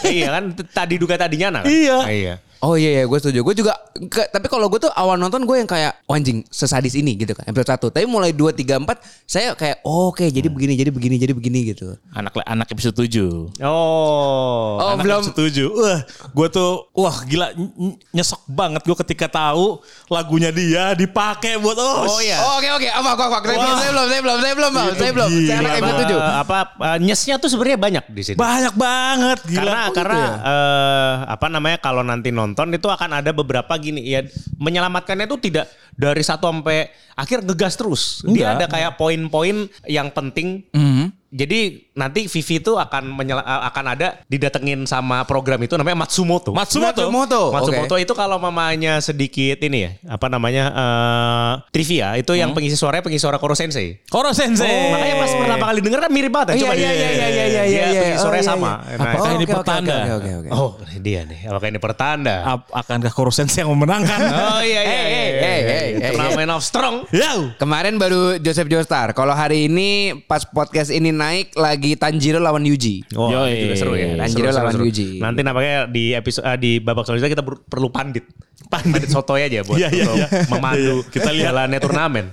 iya 0.06 0.28
kan 0.30 0.44
tadi 0.70 0.94
duga 0.96 1.18
tadi 1.18 1.36
nyana 1.40 1.64
kan? 1.64 1.70
Iya. 1.70 1.98
Iya. 2.06 2.34
Oh 2.58 2.74
iya 2.74 2.90
iya 2.90 3.04
gue 3.04 3.14
setuju. 3.14 3.40
Gue 3.42 3.54
juga 3.54 3.76
ke- 4.02 4.26
tapi 4.26 4.46
kalau 4.46 4.66
gue 4.66 4.78
tuh 4.78 4.90
awal 4.90 5.14
nonton 5.14 5.42
gue 5.42 5.56
yang 5.56 5.66
kayak 5.66 6.00
oh, 6.02 6.12
anjing 6.12 6.40
sesadis 6.46 6.92
ini 6.92 7.12
gitu 7.14 7.30
kan 7.30 7.44
episode 7.44 7.68
1. 7.82 7.92
Tapi 7.92 8.04
mulai 8.04 8.30
2 8.30 8.48
3 8.50 8.80
4 8.80 8.88
saya 9.24 9.52
kayak 9.52 9.82
oh, 9.82 10.08
oke 10.08 10.24
jadi 10.24 10.46
begini 10.46 10.72
jadi 10.74 10.88
begini 10.88 11.16
jadi 11.16 11.32
begini 11.32 11.58
gitu. 11.68 11.94
Anak 12.10 12.32
anak 12.42 12.66
episode 12.66 12.96
7. 12.96 13.60
Oh. 13.60 14.76
Oh, 14.76 14.88
anak 14.90 15.04
belum 15.04 15.20
episode 15.22 15.52
7. 15.52 15.68
Wah, 15.70 16.00
gue 16.06 16.46
tuh 16.48 16.70
wah 16.92 17.16
gila 17.22 17.46
ny- 17.52 17.74
ny- 17.76 17.98
nyesek 18.12 18.40
banget 18.46 18.82
gue 18.82 18.96
ketika 19.04 19.26
tahu 19.28 19.78
lagunya 20.06 20.48
dia 20.48 20.92
dipakai 20.92 21.56
buat 21.56 21.76
oh, 21.76 22.08
Oh, 22.08 22.20
iya. 22.20 22.40
Oh, 22.40 22.56
oke 22.56 22.68
oke 22.72 22.88
apa 22.88 23.10
apa 23.12 23.24
apa 23.26 23.36
saya 23.44 23.58
belum 23.58 23.76
saya 23.76 23.90
belum 23.92 24.06
saya 24.08 24.22
belum 24.22 24.38
saya 24.40 24.54
belum 24.56 24.72
saya 24.96 25.10
belum 25.12 25.28
saya 25.28 25.58
anak 25.58 25.72
episode 25.76 26.00
7. 26.08 26.42
apa 26.42 26.56
eh, 26.86 26.98
nyesnya 27.02 27.34
tuh 27.36 27.48
sebenarnya 27.48 27.78
banyak 27.78 28.04
di 28.08 28.22
sini. 28.24 28.36
Banyak 28.36 28.74
banget 28.74 29.38
gila. 29.44 29.60
karena 29.60 29.76
Oh, 29.76 29.84
gitu 29.86 29.96
karena 29.96 30.16
ya? 30.16 30.30
eh, 30.40 31.14
apa 31.28 31.46
namanya 31.46 31.78
kalau 31.78 32.00
nanti 32.00 32.28
nonton 32.30 32.45
itu 32.52 32.88
akan 32.90 33.10
ada 33.22 33.30
beberapa 33.32 33.72
gini 33.80 34.04
ya 34.04 34.20
menyelamatkannya 34.60 35.24
itu 35.24 35.38
tidak 35.50 35.66
dari 35.96 36.20
satu 36.20 36.52
sampai 36.52 36.92
akhir 37.16 37.42
ngegas 37.48 37.74
terus. 37.80 38.02
Dia 38.28 38.52
Enggak. 38.52 38.52
ada 38.52 38.66
kayak 38.68 38.92
poin-poin 39.00 39.72
yang 39.88 40.12
penting. 40.12 40.68
Mhm. 40.74 41.16
Jadi 41.32 41.85
nanti 41.96 42.28
Vivi 42.28 42.60
itu 42.60 42.76
akan 42.76 43.08
menyela- 43.10 43.40
eh, 43.40 43.62
akan 43.66 43.84
ada 43.88 44.08
didatengin 44.26 44.84
sama 44.84 45.24
program 45.24 45.56
itu 45.58 45.74
namanya 45.74 46.04
Matsumoto. 46.04 46.52
Matsumoto. 46.52 47.08
Matsumoto. 47.08 47.42
Matsumoto 47.50 47.94
Oke. 47.96 48.04
itu 48.04 48.12
kalau 48.12 48.36
mamanya 48.36 49.00
sedikit 49.00 49.56
ini 49.58 49.78
ya, 49.80 49.90
apa 50.06 50.28
namanya 50.28 50.64
eh, 50.70 51.52
trivia 51.72 52.14
itu 52.14 52.32
yang 52.32 52.52
Hmm. 52.52 52.56
pengisi 52.56 52.76
suaranya 52.76 53.00
pengisi 53.02 53.22
suara 53.22 53.40
Koro 53.40 53.56
Sensei. 53.56 54.04
Koro 54.06 54.30
Sensei. 54.30 54.92
Makanya 54.92 55.14
pas 55.16 55.32
pertama 55.32 55.64
kali 55.66 55.80
denger 55.80 56.00
kan 56.00 56.12
mirip 56.12 56.30
banget. 56.30 56.46
ya. 56.48 56.54
Iya 56.54 56.62
Coba 56.62 56.74
iya 56.74 56.86
deh. 56.86 56.92
iya 56.92 57.08
iya 57.08 57.26
iya 57.26 57.44
iya 57.46 57.62
Dia 57.64 57.84
iya. 57.86 58.00
pengisi 58.04 58.18
suaranya 58.18 58.36
Oh, 58.36 58.36
iya, 58.36 58.52
sama. 58.52 58.68
iya. 58.68 58.76
Nah, 58.96 59.04
Apakah 59.06 59.24
Oh, 59.26 59.32
ini 59.32 59.42
oke, 59.42 59.54
pertanda? 59.54 59.94
Oke 59.96 60.12
oke 60.12 60.30
oke. 60.36 60.48
Oh, 60.52 60.70
ini 60.84 60.98
dia 61.00 61.20
nih. 61.24 61.40
Apakah 61.46 61.66
ini 61.66 61.80
pertanda? 61.80 62.34
Ap- 62.44 62.70
akankah 62.70 63.10
Koro 63.10 63.30
Sensei 63.30 63.64
yang 63.64 63.72
memenangkan? 63.72 64.20
Oh 64.36 64.60
iya 64.60 64.80
iya. 64.80 64.84
Hey, 64.84 64.84
iya, 64.84 64.84
hey, 64.84 65.06
iya, 65.06 65.40
hey, 65.40 65.56
iya. 65.56 65.66
hey, 65.66 65.86
hey, 65.96 66.10
Turnamen 66.12 66.50
of 66.50 66.62
Strong. 66.62 66.96
Yo. 67.08 67.32
Kemarin 67.56 67.96
baru 67.96 68.36
Joseph 68.36 68.66
Joestar. 68.66 69.10
Kalau 69.12 69.32
hari 69.32 69.66
ini 69.66 69.88
pas 70.22 70.44
podcast 70.44 70.90
ini 70.90 71.08
naik 71.08 71.54
lagi 71.54 71.85
Tanjiro 71.94 72.42
lawan 72.42 72.66
Yuji. 72.66 73.06
Oh, 73.14 73.30
Yoi. 73.30 73.46
ini 73.54 73.62
juga 73.70 73.74
seru 73.78 73.94
ya. 73.94 74.18
Tanjiro 74.18 74.26
Seru, 74.26 74.50
seru, 74.50 74.58
lawan 74.58 74.72
seru. 74.74 74.84
Yuji. 74.90 75.06
Nanti 75.22 75.40
nampaknya 75.46 75.76
di 75.86 76.04
episode 76.10 76.42
eh, 76.42 76.58
di 76.58 76.70
babak 76.82 77.06
selanjutnya 77.06 77.32
kita 77.38 77.44
perlu 77.46 77.88
pandit. 77.94 78.26
Pandit 78.66 79.06
sotoy 79.06 79.46
aja 79.46 79.62
buat 79.62 79.78
Iya, 79.78 79.88
iya, 79.94 80.04
untuk 80.10 80.16
iya. 80.18 80.28
memandu 80.50 80.96
Kita 81.06 81.30
lihat. 81.30 81.54
jalannya 81.54 81.78
turnamen. 81.78 82.26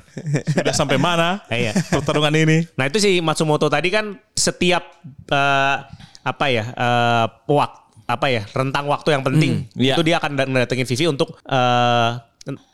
Sudah 0.49 0.73
sampai 0.73 0.97
mana? 0.97 1.45
Iya. 1.45 1.77
Pertarungan 1.93 2.33
ini. 2.33 2.65
Nah 2.73 2.89
itu 2.89 2.97
si 2.97 3.21
Matsumoto 3.21 3.69
tadi 3.69 3.93
kan 3.93 4.17
setiap 4.33 4.81
eh, 5.29 5.75
apa 6.23 6.45
ya 6.47 6.71
uh, 6.73 7.27
waktu 7.45 7.83
apa 8.03 8.27
ya 8.27 8.43
rentang 8.51 8.83
waktu 8.87 9.15
yang 9.15 9.23
penting 9.23 9.63
iya. 9.75 9.95
itu 9.95 10.03
dia 10.03 10.19
akan 10.19 10.35
dat- 10.35 10.51
datengin 10.51 10.83
Vivi 10.83 11.07
untuk 11.07 11.35
eh, 11.43 12.09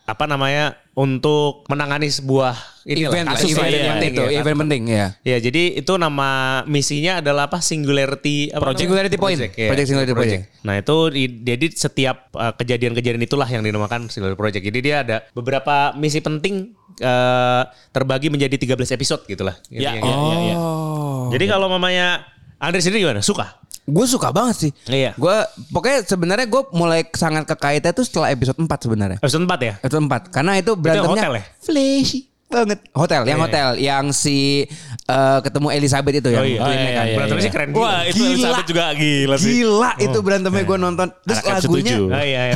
apa 0.09 0.25
namanya 0.25 0.75
untuk 0.97 1.63
menangani 1.71 2.11
sebuah 2.11 2.83
inilah, 2.83 3.07
event 3.07 3.27
lah, 3.31 3.39
kasus 3.39 3.55
event 3.55 3.63
lah, 3.63 3.71
yang 3.71 3.79
iya, 3.79 3.91
penting 3.95 4.11
itu, 4.11 4.23
iya. 4.27 4.39
event 4.43 4.57
penting 4.59 4.81
ya. 4.89 5.05
Ya 5.23 5.37
jadi 5.39 5.63
itu 5.79 5.93
nama 5.95 6.29
misinya 6.67 7.23
adalah 7.23 7.47
apa 7.47 7.63
Singularity 7.63 8.51
apa 8.51 8.59
Project. 8.59 8.67
namanya? 8.67 8.79
Singularity 8.83 9.17
Point. 9.17 9.39
ya. 9.39 9.69
Project 9.71 9.87
Singularity 9.87 10.15
Project. 10.17 10.41
Nah 10.67 10.73
itu 10.75 10.95
di- 11.15 11.39
jadi 11.45 11.65
setiap 11.71 12.17
uh, 12.35 12.51
kejadian-kejadian 12.51 13.23
itulah 13.23 13.47
yang 13.47 13.63
dinamakan 13.63 14.11
Singularity 14.11 14.39
Project. 14.41 14.63
Jadi 14.67 14.79
dia 14.83 14.95
ada 15.07 15.17
beberapa 15.31 15.95
misi 15.95 16.19
penting 16.19 16.75
uh, 16.99 17.63
terbagi 17.95 18.27
menjadi 18.27 18.55
13 18.59 18.75
episode 18.91 19.23
gitulah. 19.23 19.55
Gitu 19.71 19.79
Ya, 19.79 19.95
ya. 19.95 20.03
ya, 20.03 20.11
ya, 20.11 20.37
ya. 20.51 20.55
Oh. 20.59 21.31
Jadi 21.31 21.45
kalau 21.47 21.71
mamanya 21.71 22.27
Andre 22.59 22.79
sendiri 22.79 23.07
gimana? 23.07 23.23
Suka? 23.23 23.55
Gue 23.83 24.05
suka 24.05 24.29
banget 24.29 24.55
sih. 24.67 24.71
Iya. 24.85 25.15
Gue 25.15 25.33
pokoknya 25.71 26.05
sebenarnya 26.05 26.45
gue 26.45 26.61
mulai 26.71 27.01
sangat 27.09 27.47
kekaitnya 27.47 27.89
tuh 27.89 28.05
setelah 28.05 28.29
episode 28.29 28.59
4 28.59 28.67
sebenarnya. 28.67 29.17
Episode 29.17 29.43
4 29.47 29.57
ya? 29.59 29.73
Episode 29.81 30.03
4 30.05 30.29
karena 30.29 30.51
itu 30.55 30.71
berantemnya 30.75 31.09
hotel 31.25 31.31
ya? 31.33 31.43
flashy 31.57 32.19
banget. 32.49 32.79
Hotel, 32.91 33.21
yang 33.23 33.37
Iya. 33.37 33.45
hotel 33.45 33.67
yang 33.77 34.05
si 34.09 34.65
eh, 35.05 35.39
ketemu 35.39 35.67
Elizabeth 35.71 36.15
itu 36.17 36.29
yang 36.29 36.41
Oh 36.41 36.49
iya. 36.49 36.59
Oh, 36.59 36.67
iya, 36.67 36.77
kan. 36.91 37.05
iya, 37.05 37.15
Berantemnya 37.15 37.37
iya. 37.37 37.45
sih 37.45 37.53
keren 37.53 37.69
gila. 37.69 37.81
Wah, 37.81 38.01
itu 38.03 38.17
Gila. 38.17 38.29
Elizabeth 38.33 38.67
juga 38.67 38.83
gila 38.93 39.35
sih. 39.37 39.49
Gila 39.55 39.91
itu 39.97 40.17
berantemnya 40.19 40.63
gue 40.65 40.77
nonton. 40.77 41.07
Terus 41.23 41.39
Anak 41.39 41.49
lagunya 41.55 41.73
tujuh. 41.93 42.05
Oh 42.09 42.23
iya, 42.25 42.41
iya. 42.45 42.55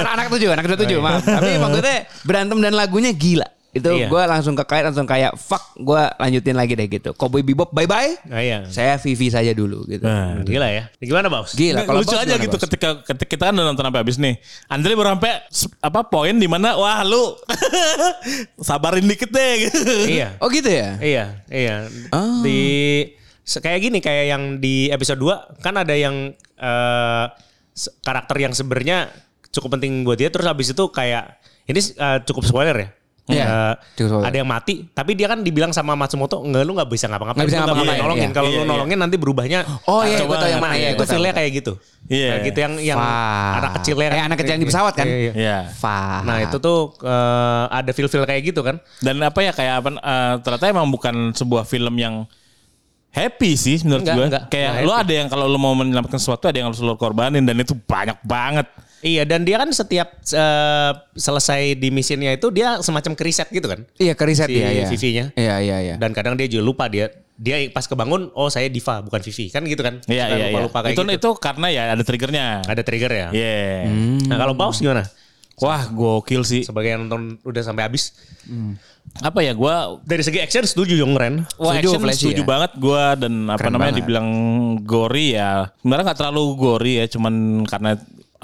anak-anak 0.00 0.26
tujuh, 0.36 0.48
anak 0.48 0.62
episode 0.64 0.80
tujuh, 0.84 0.98
maaf. 1.00 1.22
Tapi 1.24 1.50
maksudnya 1.58 1.96
berantem 2.22 2.58
dan 2.60 2.72
lagunya 2.72 3.12
gila. 3.12 3.48
Itu 3.74 3.90
Iya. 3.90 4.06
gue 4.06 4.22
langsung 4.24 4.54
kekait 4.54 4.86
langsung 4.86 5.02
kayak 5.02 5.34
fuck 5.34 5.74
gue 5.74 6.02
lanjutin 6.14 6.54
lagi 6.54 6.72
deh 6.72 6.86
gitu. 6.86 7.10
Cowboy 7.12 7.42
Bebop 7.42 7.68
bye 7.70 7.84
bye. 7.84 8.14
Oh 8.30 8.38
iya. 8.38 8.62
Saya 8.70 8.94
Vivi 8.96 9.28
saja 9.28 9.50
dulu 9.50 9.82
gitu. 9.84 10.06
Nah. 10.06 10.46
Gila 10.46 10.70
ya. 10.70 10.86
Gimana 10.96 11.26
Baus? 11.26 11.52
Gila 11.52 11.82
Nggak, 11.82 11.94
lucu 11.98 12.14
Bos 12.14 12.22
aja 12.22 12.34
gitu 12.38 12.54
Bos? 12.54 12.62
ketika 12.62 12.88
ketika 13.02 13.26
kita 13.28 13.42
kan 13.50 13.54
udah 13.54 13.66
nonton 13.66 13.82
sampai 13.82 14.00
habis 14.00 14.16
nih. 14.16 14.38
Andre 14.70 14.94
baru 14.94 15.18
sampai 15.18 15.32
apa 15.82 16.00
poin 16.06 16.38
di 16.38 16.46
mana 16.46 16.78
wah 16.78 17.02
lu 17.02 17.34
sabarin 18.68 19.04
dikit 19.04 19.30
deh 19.30 19.52
gitu. 19.66 19.82
Iya. 20.06 20.38
Oh 20.38 20.46
gitu 20.48 20.70
ya? 20.70 20.96
Iya, 21.02 21.24
iya. 21.50 21.76
Oh. 22.14 22.40
Di 22.40 22.60
kayak 23.44 23.80
gini 23.82 23.98
kayak 24.00 24.24
yang 24.30 24.42
di 24.56 24.88
episode 24.88 25.18
2 25.20 25.60
kan 25.60 25.74
ada 25.76 25.92
yang 25.92 26.32
se- 27.74 27.92
karakter 28.00 28.36
yang 28.38 28.54
sebenarnya 28.54 29.10
cukup 29.50 29.78
penting 29.78 30.02
buat 30.02 30.16
dia 30.16 30.30
terus 30.30 30.46
habis 30.46 30.70
itu 30.70 30.84
kayak 30.90 31.38
ini 31.66 31.80
eh, 31.80 32.18
cukup 32.24 32.44
spoiler 32.44 32.76
ya. 32.76 32.88
Spoiler. 33.24 34.20
ada 34.20 34.36
yang 34.36 34.44
mati, 34.44 34.84
tapi 34.92 35.16
dia 35.16 35.24
kan 35.24 35.40
dibilang 35.40 35.72
sama 35.72 35.96
Matsumoto, 35.96 36.44
enggak 36.44 36.60
lu 36.60 36.76
nggak 36.76 36.86
bisa 36.86 37.08
ngapa-ngapain, 37.08 37.40
Nggak 37.40 37.48
bisa 37.48 37.56
nggak 37.56 37.68
ngapa-ngapain, 37.72 38.00
nolongin. 38.04 38.20
iya. 38.22 38.36
Kalau 38.36 38.48
Iya, 38.48 38.54
lu 38.54 38.60
iya. 38.60 38.68
nolongin 38.68 38.98
nanti 39.00 39.16
berubahnya. 39.16 39.60
Oh 39.88 40.02
iya, 40.04 40.16
coba 40.20 40.28
gue 40.28 40.36
tau 40.36 40.50
yang 40.52 40.60
mana 40.60 40.74
ya. 40.76 40.88
itu 40.92 41.02
feelnya 41.02 41.32
kayak 41.32 41.50
gitu. 41.54 41.72
Iya. 42.04 42.28
Kayak 42.28 42.42
gitu 42.44 42.58
yang 42.60 42.74
yang 42.84 42.98
anak 43.00 43.72
kecilnya. 43.80 44.08
Eh, 44.10 44.22
anak 44.22 44.36
kecil 44.36 44.52
yang 44.52 44.62
di 44.62 44.68
pesawat 44.68 44.92
kan? 44.92 45.06
Iya. 45.08 45.56
Fah. 45.72 46.20
Nah 46.20 46.36
itu 46.42 46.56
tuh 46.58 46.78
eh, 47.00 47.64
ada 47.72 47.90
feel-feel 47.90 48.24
kayak 48.24 48.42
gitu 48.44 48.60
kan. 48.60 48.76
Dan 49.00 49.16
apa 49.18 49.40
ya 49.40 49.52
kayak 49.52 49.74
apa 49.80 49.88
eh, 49.94 50.34
ternyata 50.44 50.64
emang 50.68 50.86
bukan 50.86 51.32
sebuah 51.32 51.64
film 51.64 51.96
yang 51.96 52.28
happy 53.08 53.54
sih 53.54 53.78
menurut 53.80 54.02
Enggak, 54.02 54.16
gue. 54.16 54.26
enggak. 54.28 54.44
Kayak 54.50 54.70
Enggak 54.70 54.84
lu 54.84 54.92
ada 54.92 55.12
yang 55.14 55.28
kalau 55.30 55.46
lu 55.46 55.56
mau 55.56 55.72
menyelamatkan 55.72 56.18
sesuatu 56.18 56.44
ada 56.44 56.58
yang 56.58 56.68
harus 56.68 56.82
lu 56.82 56.92
korbanin 56.94 57.40
dan 57.40 57.56
itu 57.56 57.72
banyak 57.72 58.20
banget. 58.20 58.68
Iya 59.04 59.28
dan 59.28 59.44
dia 59.44 59.60
kan 59.60 59.68
setiap 59.68 60.16
eh, 60.24 60.92
selesai 61.12 61.76
di 61.76 61.92
misinya 61.92 62.32
itu 62.32 62.48
dia 62.48 62.80
semacam 62.80 63.12
keriset 63.12 63.52
gitu 63.52 63.68
kan. 63.68 63.84
Iya 64.00 64.16
ke 64.16 64.24
riset 64.24 64.48
Si 64.48 64.56
ya, 64.56 64.72
ya. 64.72 64.88
Vivi-nya. 64.88 65.24
Iya 65.36 65.54
iya 65.60 65.76
iya. 65.84 65.94
Dan 66.00 66.16
kadang 66.16 66.40
dia 66.40 66.48
juga 66.48 66.64
lupa 66.64 66.88
dia 66.88 67.12
dia 67.36 67.60
pas 67.68 67.84
kebangun 67.84 68.32
oh 68.32 68.48
saya 68.48 68.70
Diva 68.72 69.04
bukan 69.04 69.20
Vivi 69.20 69.52
kan 69.52 69.60
gitu 69.68 69.84
kan. 69.84 70.00
Iya 70.08 70.24
iya 70.32 70.36
iya. 70.40 70.46
lupa-lupa 70.48 70.88
kayak 70.88 70.96
Itu 70.96 71.02
gitu. 71.04 71.12
itu 71.20 71.30
karena 71.36 71.66
ya 71.68 71.82
ada 71.92 72.00
triggernya. 72.00 72.46
ada 72.64 72.80
trigger 72.80 73.12
ya. 73.12 73.28
Iya. 73.28 73.92
Nah 74.24 74.36
kalau 74.40 74.56
Paus 74.56 74.80
gimana? 74.80 75.04
Wah, 75.60 75.86
gokil 75.86 76.42
sih. 76.42 76.66
Sebagai 76.66 76.96
yang 76.96 77.06
nonton 77.06 77.38
udah 77.46 77.62
sampai 77.62 77.86
habis. 77.86 78.10
Apa 79.22 79.44
ya 79.44 79.54
gua 79.54 80.00
Dari 80.02 80.24
segi 80.24 80.42
action 80.42 80.64
setuju 80.66 80.96
Yong 80.98 81.14
Ren. 81.14 81.44
Wah 81.60 81.76
Setuju, 81.78 81.88
action 81.94 82.00
flashy 82.02 82.22
setuju 82.26 82.42
ya. 82.42 82.48
banget 82.48 82.70
gua 82.80 83.04
dan 83.14 83.46
apa 83.46 83.60
Keren 83.60 83.72
namanya 83.76 83.92
banget. 83.92 84.00
dibilang 84.02 84.28
gori 84.82 85.26
ya. 85.36 85.68
Sebenarnya 85.78 86.04
nggak 86.10 86.18
terlalu 86.18 86.44
gori 86.56 86.92
ya, 86.98 87.06
cuman 87.06 87.34
karena 87.68 87.90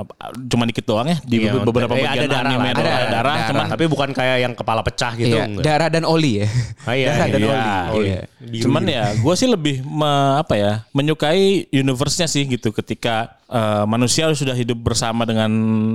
apa, 0.00 0.12
cuman 0.34 0.66
dikit 0.66 0.84
doang 0.84 1.06
ya 1.06 1.18
di 1.20 1.36
Iya, 1.38 1.60
beberapa 1.60 1.92
eh, 1.92 2.02
bagian 2.02 2.12
ada 2.14 2.26
darah 2.26 2.50
anime 2.50 2.60
lah, 2.60 2.70
ada, 2.70 2.80
ada 2.80 2.88
darah, 2.88 3.06
darah. 3.10 3.36
cuman 3.48 3.64
Tapi 3.68 3.84
bukan 3.86 4.08
kayak 4.10 4.36
yang 4.40 4.52
kepala 4.52 4.80
pecah 4.80 5.12
gitu. 5.14 5.30
Iya, 5.30 5.42
enggak. 5.46 5.64
darah 5.64 5.88
dan 5.88 6.04
oli 6.04 6.32
ya. 6.40 6.48
Ah, 6.82 6.94
iya, 6.94 7.06
darah 7.08 7.26
dan 7.26 7.40
Iya, 7.40 7.48
oli. 7.50 7.60
oli. 7.90 8.06
Iya. 8.06 8.20
Biru. 8.40 8.62
Cuman 8.64 8.82
ya 8.84 9.04
gue 9.12 9.34
sih 9.34 9.46
lebih 9.46 9.74
me- 9.80 10.08
apa 10.38 10.54
ya 10.54 10.72
menyukai 10.90 11.42
universe-nya 11.70 12.26
sih 12.26 12.44
gitu 12.44 12.70
ketika 12.70 13.39
eh, 13.50 13.84
manusia 13.84 14.30
sudah 14.30 14.54
hidup 14.54 14.78
bersama 14.78 15.26
dengan 15.26 15.50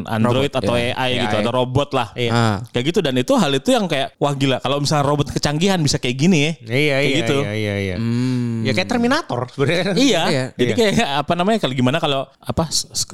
android 0.05 0.51
Robot, 0.51 0.59
atau 0.59 0.75
ya. 0.75 0.91
AI 0.93 1.11
gitu 1.21 1.35
AI. 1.35 1.41
atau 1.41 1.51
robot 1.53 1.89
lah. 1.91 2.07
Iya. 2.13 2.31
Ah. 2.31 2.57
Kayak 2.69 2.85
gitu 2.85 2.99
dan 2.99 3.15
itu 3.15 3.33
hal 3.33 3.51
itu 3.51 3.69
yang 3.71 3.87
kayak 3.87 4.11
wah 4.15 4.31
gila 4.31 4.59
kalau 4.59 4.77
misalnya 4.77 5.05
robot 5.05 5.31
kecanggihan 5.31 5.79
bisa 5.79 5.95
kayak 5.95 6.15
gini 6.15 6.37
ya. 6.37 6.51
Iya, 6.61 6.95
Kayak 6.95 7.01
iya, 7.01 7.17
gitu. 7.17 7.37
iya, 7.39 7.53
iya, 7.55 7.75
iya. 7.79 7.95
Ya 8.61 8.71
kayak 8.71 8.89
Terminator 8.89 9.41
sebenarnya. 9.49 9.93
Iya, 9.95 10.23
Iya. 10.25 10.43
jadi 10.53 10.71
Iya. 10.71 10.77
kayak 10.77 10.95
apa 11.21 11.33
namanya 11.33 11.57
kalau 11.57 11.73
gimana 11.73 11.97
kalau 11.97 12.21
apa 12.37 12.63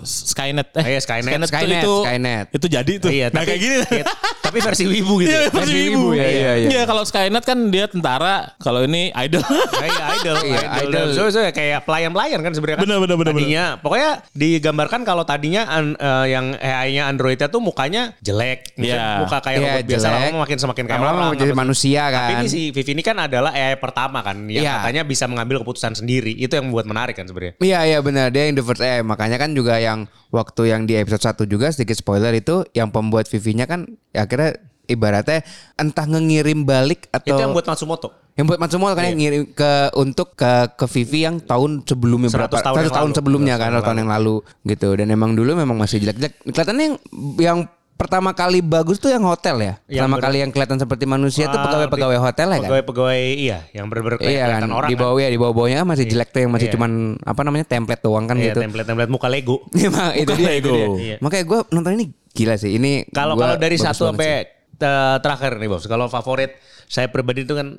Skynet 0.01 0.67
eh 0.75 0.85
Iya, 0.87 0.99
Skynet. 0.99 1.31
tuh 1.31 1.47
Skynet, 1.47 1.83
itu 1.83 1.93
Skynet. 2.01 2.45
itu 2.51 2.67
jadi 2.67 2.93
tuh. 2.97 3.09
Iya, 3.11 3.27
nah 3.29 3.41
tapi, 3.41 3.47
kayak 3.47 3.59
gini. 3.61 3.75
iya, 3.91 4.05
tapi 4.41 4.57
versi 4.59 4.83
wibu 4.87 5.13
gitu. 5.21 5.29
Iya, 5.29 5.41
versi 5.47 5.59
Versi 5.61 5.77
ibu. 5.85 5.99
ibu, 6.01 6.07
ya, 6.17 6.27
iya, 6.27 6.51
iya. 6.57 6.69
Iya, 6.71 6.81
kalau 6.83 7.03
Skynet 7.03 7.43
kan 7.43 7.57
dia 7.69 7.85
tentara, 7.85 8.55
kalau 8.57 8.81
ini 8.81 9.11
idol. 9.13 9.43
Iya, 9.77 10.03
idol, 10.17 10.35
Iya, 10.41 10.59
idol. 10.81 10.89
idol. 10.89 11.07
So, 11.13 11.23
so, 11.29 11.39
kayak 11.43 11.83
pelayan-pelayan 11.83 12.39
kan 12.39 12.51
sebenarnya 12.51 12.77
kan. 12.79 12.83
Bener, 12.87 12.97
bener, 12.99 13.15
bener, 13.17 13.33
Tadinya, 13.33 13.65
pokoknya 13.77 14.11
digambarkan 14.31 15.03
kalau 15.03 15.21
tadinya 15.21 15.67
an- 15.67 15.93
eh, 15.93 16.25
yang 16.29 16.55
AI-nya 16.55 17.03
Androidnya 17.05 17.47
tuh 17.47 17.59
mukanya 17.59 18.15
jelek. 18.19 18.73
Maksudnya 18.73 18.95
Iya. 18.95 19.19
Muka 19.19 19.37
kayak 19.39 19.57
Iya, 19.57 19.65
robot 19.67 19.83
biasa 19.85 20.07
jelek. 20.07 20.21
lama 20.23 20.39
makin 20.39 20.57
semakin 20.57 20.83
kayak 20.85 20.99
orang. 20.99 21.15
jadi 21.33 21.51
apa- 21.51 21.59
manusia 21.59 22.01
Tapi 22.03 22.15
kan. 22.15 22.39
ini 22.39 22.47
si 22.47 22.61
Vivi 22.71 22.91
ini 22.91 23.03
kan 23.03 23.17
adalah 23.19 23.51
AI 23.51 23.75
pertama 23.75 24.19
kan. 24.21 24.37
Yang 24.45 24.63
Iya. 24.63 24.73
katanya 24.79 25.01
bisa 25.03 25.25
mengambil 25.25 25.59
keputusan 25.59 25.93
sendiri. 25.93 26.31
Itu 26.33 26.55
yang 26.55 26.71
membuat 26.71 26.87
menarik 26.87 27.13
kan 27.13 27.27
sebenarnya. 27.27 27.59
Iya 27.59 27.79
iya 27.85 27.99
benar 27.99 28.27
dia 28.29 28.47
yang 28.47 28.55
the 28.55 28.63
first 28.63 28.79
eh 28.79 29.03
makanya 29.03 29.35
kan 29.35 29.51
juga 29.51 29.75
yang 29.77 30.03
waktu 30.29 30.61
yang 30.65 30.87
di 30.87 30.95
episode 30.95 31.19
1 31.21 31.43
juga 31.43 31.67
sedikit 31.67 31.93
spoiler 31.93 32.31
itu 32.31 32.63
yang 32.71 32.87
pembuat 32.87 33.27
Vivi-nya 33.27 33.65
kan 33.65 33.83
ya 34.09 34.23
akhirnya 34.23 34.55
ibaratnya 34.91 35.39
entah 35.73 36.05
ngirim 36.05 36.61
balik 36.61 37.07
atau 37.09 37.31
Itu 37.31 37.39
yang 37.39 37.51
buat 37.51 37.65
Matsumoto. 37.65 38.11
yang 38.31 38.45
buat 38.45 38.59
Matsumoto 38.59 38.93
kan 38.93 39.07
yang 39.07 39.17
ngirim 39.17 39.43
ke 39.49 39.71
untuk 39.93 40.33
ke 40.33 40.51
ke 40.75 40.85
Vivi 40.87 41.23
yang 41.23 41.39
tahun 41.39 41.83
sebelumnya 41.83 42.27
100 42.27 42.35
berapa 42.37 42.57
tahun 42.57 42.75
100 42.75 42.81
yang 42.81 42.91
tahun 42.91 43.07
lalu. 43.07 43.17
sebelumnya 43.17 43.55
100 43.55 43.59
kan 43.59 43.69
tahun 43.69 43.83
tahun 43.83 43.97
yang 43.97 44.11
lalu 44.11 44.35
gitu 44.65 44.89
dan 44.93 45.07
emang 45.09 45.31
dulu 45.33 45.51
memang 45.53 45.77
masih 45.77 45.97
jelek-jelek 45.99 46.33
kelihatannya 46.45 46.85
yang 46.85 46.95
yang 47.37 47.59
pertama 47.91 48.33
kali 48.33 48.65
bagus 48.65 48.97
tuh 48.97 49.13
yang 49.13 49.21
hotel 49.21 49.61
ya 49.61 49.73
Yang 49.85 49.93
pertama 50.01 50.17
kali 50.17 50.37
yang 50.41 50.49
kelihatan 50.49 50.81
seperti 50.81 51.05
manusia 51.05 51.45
tuh 51.45 51.61
Ah, 51.61 51.69
pegawai-pegawai 51.69 52.17
hotel 52.17 52.47
ya 52.47 52.57
kan 52.57 52.61
Pegawai-pegawai 52.65 53.19
iya, 53.37 53.57
yang 53.77 53.85
kayak 53.85 54.25
Iya 54.25 54.45
kan, 54.49 54.73
orang 54.73 54.89
di 54.89 54.95
kan. 54.97 55.01
bawah 55.05 55.19
ya 55.21 55.29
di 55.29 55.37
bawah-bawahnya 55.37 55.77
kan 55.77 55.87
masih 55.87 56.05
jelek 56.09 56.29
tuh 56.33 56.41
yang 56.41 56.49
masih 56.49 56.65
Iya. 56.65 56.73
cuman 56.73 56.91
apa 57.21 57.41
namanya 57.45 57.65
template 57.69 58.01
doang 58.01 58.25
kan 58.25 58.41
Iya, 58.41 58.45
gitu. 58.49 58.59
template-template 58.65 59.11
muka 59.11 59.27
Lego. 59.29 59.61
Emang 59.77 60.17
itu 60.17 60.33
dia, 60.33 60.49
itu 60.49 60.65
Lego. 60.65 60.73
dia. 60.73 60.87
Iya. 60.97 61.15
Makanya 61.21 61.43
gue 61.45 61.59
nonton 61.69 61.91
ini 61.93 62.05
gila 62.33 62.55
sih. 62.57 62.71
Ini 62.73 62.91
Kalau 63.13 63.37
kalau 63.37 63.55
dari 63.61 63.77
satu 63.77 64.09
sampai 64.09 64.49
eh, 64.81 65.17
terakhir 65.19 65.55
nih 65.55 65.67
bos, 65.67 65.85
kalau 65.85 66.05
favorit 66.07 66.57
saya 66.85 67.07
pribadi 67.07 67.41
itu 67.41 67.53
kan 67.53 67.77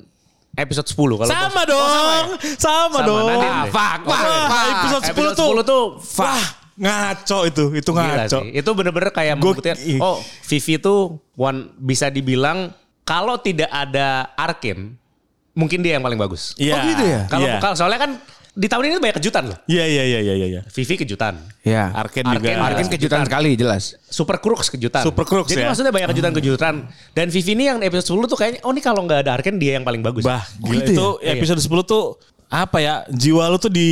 episode 0.53 0.85
10. 0.85 0.95
Kalau 1.17 1.27
Sama 1.27 1.49
Bos- 1.55 1.65
dong. 1.65 1.79
Oh, 1.79 1.89
sama 1.89 2.11
ya? 2.11 2.23
Sama, 2.55 2.57
Sama, 2.93 2.97
dong. 3.03 3.25
nanti 3.25 3.45
Ah, 3.45 3.53
deh. 3.59 3.69
fuck, 3.69 3.99
fuck, 3.99 4.07
Wah, 4.07 4.45
fuck. 4.45 4.69
episode 4.71 5.03
10 5.03 5.09
Episode 5.09 5.33
tuh. 5.33 5.49
10 5.49 5.63
tuh 5.63 5.83
Wah, 6.17 6.43
ngaco 6.75 7.37
itu. 7.43 7.63
Itu 7.73 7.89
Gila 7.91 8.05
ngaco. 8.05 8.39
sih. 8.39 8.49
Itu 8.51 8.69
bener-bener 8.71 9.09
kayak 9.09 9.33
Gua- 9.35 9.53
membuktikan, 9.53 9.77
oh 9.99 10.17
Vivi 10.43 10.75
tuh 10.77 10.99
one 11.33 11.59
bisa 11.75 12.07
dibilang 12.07 12.69
kalau 13.03 13.35
tidak 13.37 13.67
ada 13.67 14.07
Arkin, 14.33 14.95
mungkin 15.51 15.81
dia 15.81 15.97
yang 15.97 16.03
paling 16.03 16.17
bagus. 16.17 16.53
Iya. 16.55 16.73
Oh, 16.73 16.85
gitu 16.85 17.03
ya? 17.03 17.21
Kalau 17.27 17.47
kalau- 17.59 17.75
soalnya 17.75 17.99
kan 17.99 18.11
di 18.53 18.69
tahun 18.69 18.85
ini 18.85 19.01
banyak 19.01 19.17
kejutan 19.17 19.49
loh. 19.49 19.57
Iya, 19.65 19.85
iya, 19.89 20.03
iya, 20.05 20.19
iya, 20.21 20.35
iya. 20.45 20.61
Vivi 20.69 20.93
kejutan. 21.01 21.41
Ya. 21.65 21.89
Arken 21.89 22.21
Arken 22.21 22.37
juga. 22.37 22.53
juga. 22.53 22.69
Arkin 22.69 22.87
kejutan 22.93 23.19
sekali 23.25 23.51
jelas. 23.57 23.97
Super 24.05 24.37
Crooks 24.37 24.69
kejutan. 24.69 25.01
Super 25.01 25.25
Crooks 25.25 25.49
Jadi 25.49 25.65
ya. 25.65 25.73
maksudnya 25.73 25.89
banyak 25.89 26.09
kejutan-kejutan. 26.13 26.85
Dan 27.17 27.27
Vivi 27.33 27.51
ini 27.57 27.65
yang 27.65 27.81
episode 27.81 28.13
10 28.13 28.29
tuh 28.29 28.37
kayaknya, 28.37 28.61
oh 28.61 28.69
ini 28.69 28.81
kalau 28.85 29.01
nggak 29.09 29.25
ada 29.25 29.31
Arken 29.41 29.57
dia 29.57 29.81
yang 29.81 29.85
paling 29.85 30.05
bagus. 30.05 30.21
Bah, 30.21 30.45
gila 30.61 30.85
gitu 30.85 30.93
itu 30.93 31.07
ya? 31.25 31.33
episode 31.33 31.61
10 31.65 31.81
tuh 31.81 32.03
apa 32.53 32.77
ya? 32.77 32.95
Jiwa 33.09 33.49
lu 33.49 33.57
tuh 33.57 33.73
di 33.73 33.89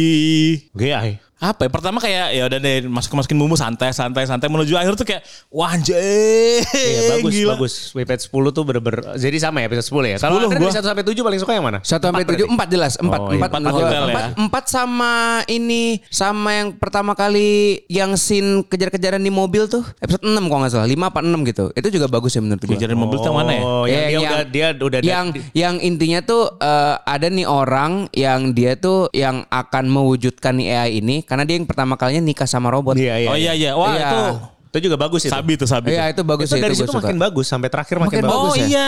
Gila. 0.78 1.18
Apa 1.42 1.66
ya? 1.66 1.70
Pertama 1.70 1.98
kayak 1.98 2.28
ya 2.32 2.46
udah 2.46 2.60
deh 2.60 2.86
masuk 2.86 3.12
masukin 3.14 3.34
bumbu 3.36 3.56
santai 3.56 3.90
santai 3.90 4.24
santai 4.24 4.46
menuju 4.46 4.74
akhir 4.74 4.94
tuh 4.94 5.04
kayak 5.04 5.26
wah 5.50 5.74
anjir. 5.74 6.62
Iya 6.62 7.02
bagus 7.12 7.32
gila. 7.34 7.52
bagus. 7.56 7.74
WPet 7.92 8.20
10 8.24 8.30
tuh 8.52 8.62
bener-bener 8.62 9.02
jadi 9.16 9.38
sama 9.40 9.58
ya 9.60 9.66
episode 9.66 9.88
10 10.06 10.06
ya. 10.08 10.18
Kalau 10.20 10.38
10 10.38 10.44
Andre 10.44 10.54
dari 10.54 10.64
gua. 10.64 10.78
1 10.78 10.86
sampai 10.86 11.04
7 11.04 11.18
paling 11.20 11.40
suka 11.40 11.52
yang 11.52 11.66
mana? 11.66 11.80
Satu 11.82 12.06
sampai 12.06 12.22
Empat 12.22 12.30
tujuh 12.30 12.46
berarti? 12.46 12.54
empat 12.54 12.68
jelas 12.70 12.94
empat 12.96 13.20
Oh, 13.20 13.26
iya. 13.26 13.34
empat 13.36 13.50
Empat 13.50 13.60
menurut 13.60 13.74
hotel 13.76 13.90
gua. 13.92 13.98
ya. 13.98 14.06
empat 14.08 14.24
empat 14.40 14.64
sama 14.68 15.14
ini 15.48 15.84
sama 16.08 16.50
yang 16.54 16.68
pertama 16.72 17.12
kali 17.12 17.52
yang 17.88 18.14
scene 18.14 18.62
kejar-kejaran 18.64 19.20
di 19.20 19.30
mobil 19.30 19.66
tuh 19.66 19.82
episode 19.98 20.22
6 20.22 20.38
kalau 20.38 20.60
nggak 20.62 20.72
salah 20.72 20.86
lima 20.86 21.10
apa 21.10 21.20
enam 21.20 21.42
gitu 21.42 21.74
itu 21.74 21.88
juga 21.90 22.06
bagus 22.06 22.32
ya 22.32 22.42
menurut 22.42 22.62
gue 22.62 22.70
Kejaran 22.72 22.94
mobil 22.96 23.18
tuh 23.18 23.28
yang 23.28 23.38
mana 23.38 23.52
ya? 23.52 23.62
Oh, 23.62 23.86
yang 23.86 23.98
Eh, 23.98 24.08
dia 24.08 24.20
udah 24.22 24.42
dia 24.46 24.68
udah 24.78 25.00
yang 25.02 25.26
yang 25.52 25.76
intinya 25.80 26.20
tuh 26.22 26.54
eh, 26.56 26.96
ada 27.00 27.28
nih 27.28 27.46
orang 27.46 27.92
yang 28.12 28.52
dia 28.52 28.76
tuh 28.76 29.10
yang 29.12 29.42
akan 29.48 29.86
mewujudkan 29.88 30.54
nih 30.54 30.68
AI 30.72 30.92
ini 31.00 31.16
karena 31.32 31.48
dia 31.48 31.56
yang 31.56 31.64
pertama 31.64 31.96
kalinya 31.96 32.20
nikah 32.22 32.44
sama 32.44 32.68
robot. 32.68 32.94
Iya, 32.94 33.16
iya. 33.18 33.30
Oh 33.32 33.38
iya 33.38 33.54
iya. 33.56 33.72
Wah 33.72 33.88
Iya. 33.90 34.04
itu 34.04 34.20
Itu 34.68 34.78
juga 34.84 34.96
bagus 34.98 35.24
itu. 35.24 35.32
sabi 35.32 35.56
tuh 35.56 35.64
sabi. 35.66 35.92
Iya 35.92 36.12
itu 36.12 36.22
bagus 36.22 36.46
itu 36.46 36.54
sih 36.54 36.62
dari 36.62 36.72
itu 36.74 36.84
situ 36.84 36.92
suka. 36.92 37.00
makin 37.02 37.16
bagus 37.18 37.46
sampai 37.46 37.68
terakhir 37.68 37.96
makin, 37.98 38.20
Makin 38.20 38.24
bagus. 38.26 38.52
Oh 38.52 38.56
ya? 38.58 38.66
iya. 38.66 38.88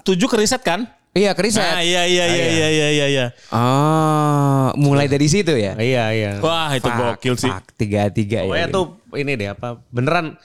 Tujuh 0.00 0.26
ke 0.26 0.36
riset 0.36 0.58
kan? 0.60 0.86
Iya 1.10 1.30
keriset. 1.32 1.58
Nah, 1.60 1.82
iya 1.82 2.02
iya 2.04 2.24
iya 2.24 2.46
iya 2.48 2.68
iya 2.68 2.88
iya 2.88 3.06
iya. 3.08 3.26
Oh, 3.50 4.70
mulai 4.76 5.06
dari 5.06 5.26
situ 5.26 5.50
ya. 5.52 5.74
Iya 5.74 6.04
iya. 6.10 6.30
Wah 6.38 6.70
itu 6.72 6.86
Fuck, 6.86 7.18
gokil 7.18 7.34
sih. 7.36 7.46
fuck, 7.46 7.66
tiga 7.74 8.06
tiga 8.08 8.42
Pokoknya 8.42 8.62
ya. 8.64 8.70
tuh 8.70 8.84
ini 9.12 9.32
deh 9.34 9.48
apa 9.48 9.68
beneran 9.88 10.38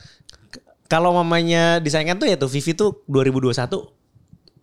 kalau 0.86 1.14
mamanya 1.14 1.78
disayangkan 1.78 2.18
tuh 2.18 2.28
ya 2.28 2.36
tuh 2.36 2.46
Vivi 2.48 2.74
tuh 2.74 3.02
2021 3.06 3.54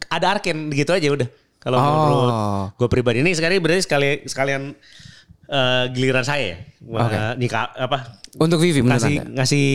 ada 0.08 0.26
Arken 0.28 0.70
gitu 0.70 0.90
aja 0.90 1.06
udah. 1.08 1.28
Kalau 1.58 1.76
Oh. 1.76 1.86
menurut 1.86 2.34
gue 2.76 2.88
pribadi 2.88 3.18
ini 3.20 3.30
sekali 3.32 3.58
berarti 3.58 3.82
sekali 3.82 4.22
sekalian 4.24 4.74
eh, 5.44 5.84
giliran 5.90 6.22
saya 6.22 6.44
ya. 6.44 6.58
Wah, 6.84 7.06
Oke. 7.06 7.18
nikah 7.38 7.70
apa 7.72 8.20
Untuk 8.34 8.58
Vivi 8.58 8.80
menurut 8.80 8.98
ngasih 8.98 9.14
Anda? 9.18 9.32
ngasih 9.38 9.66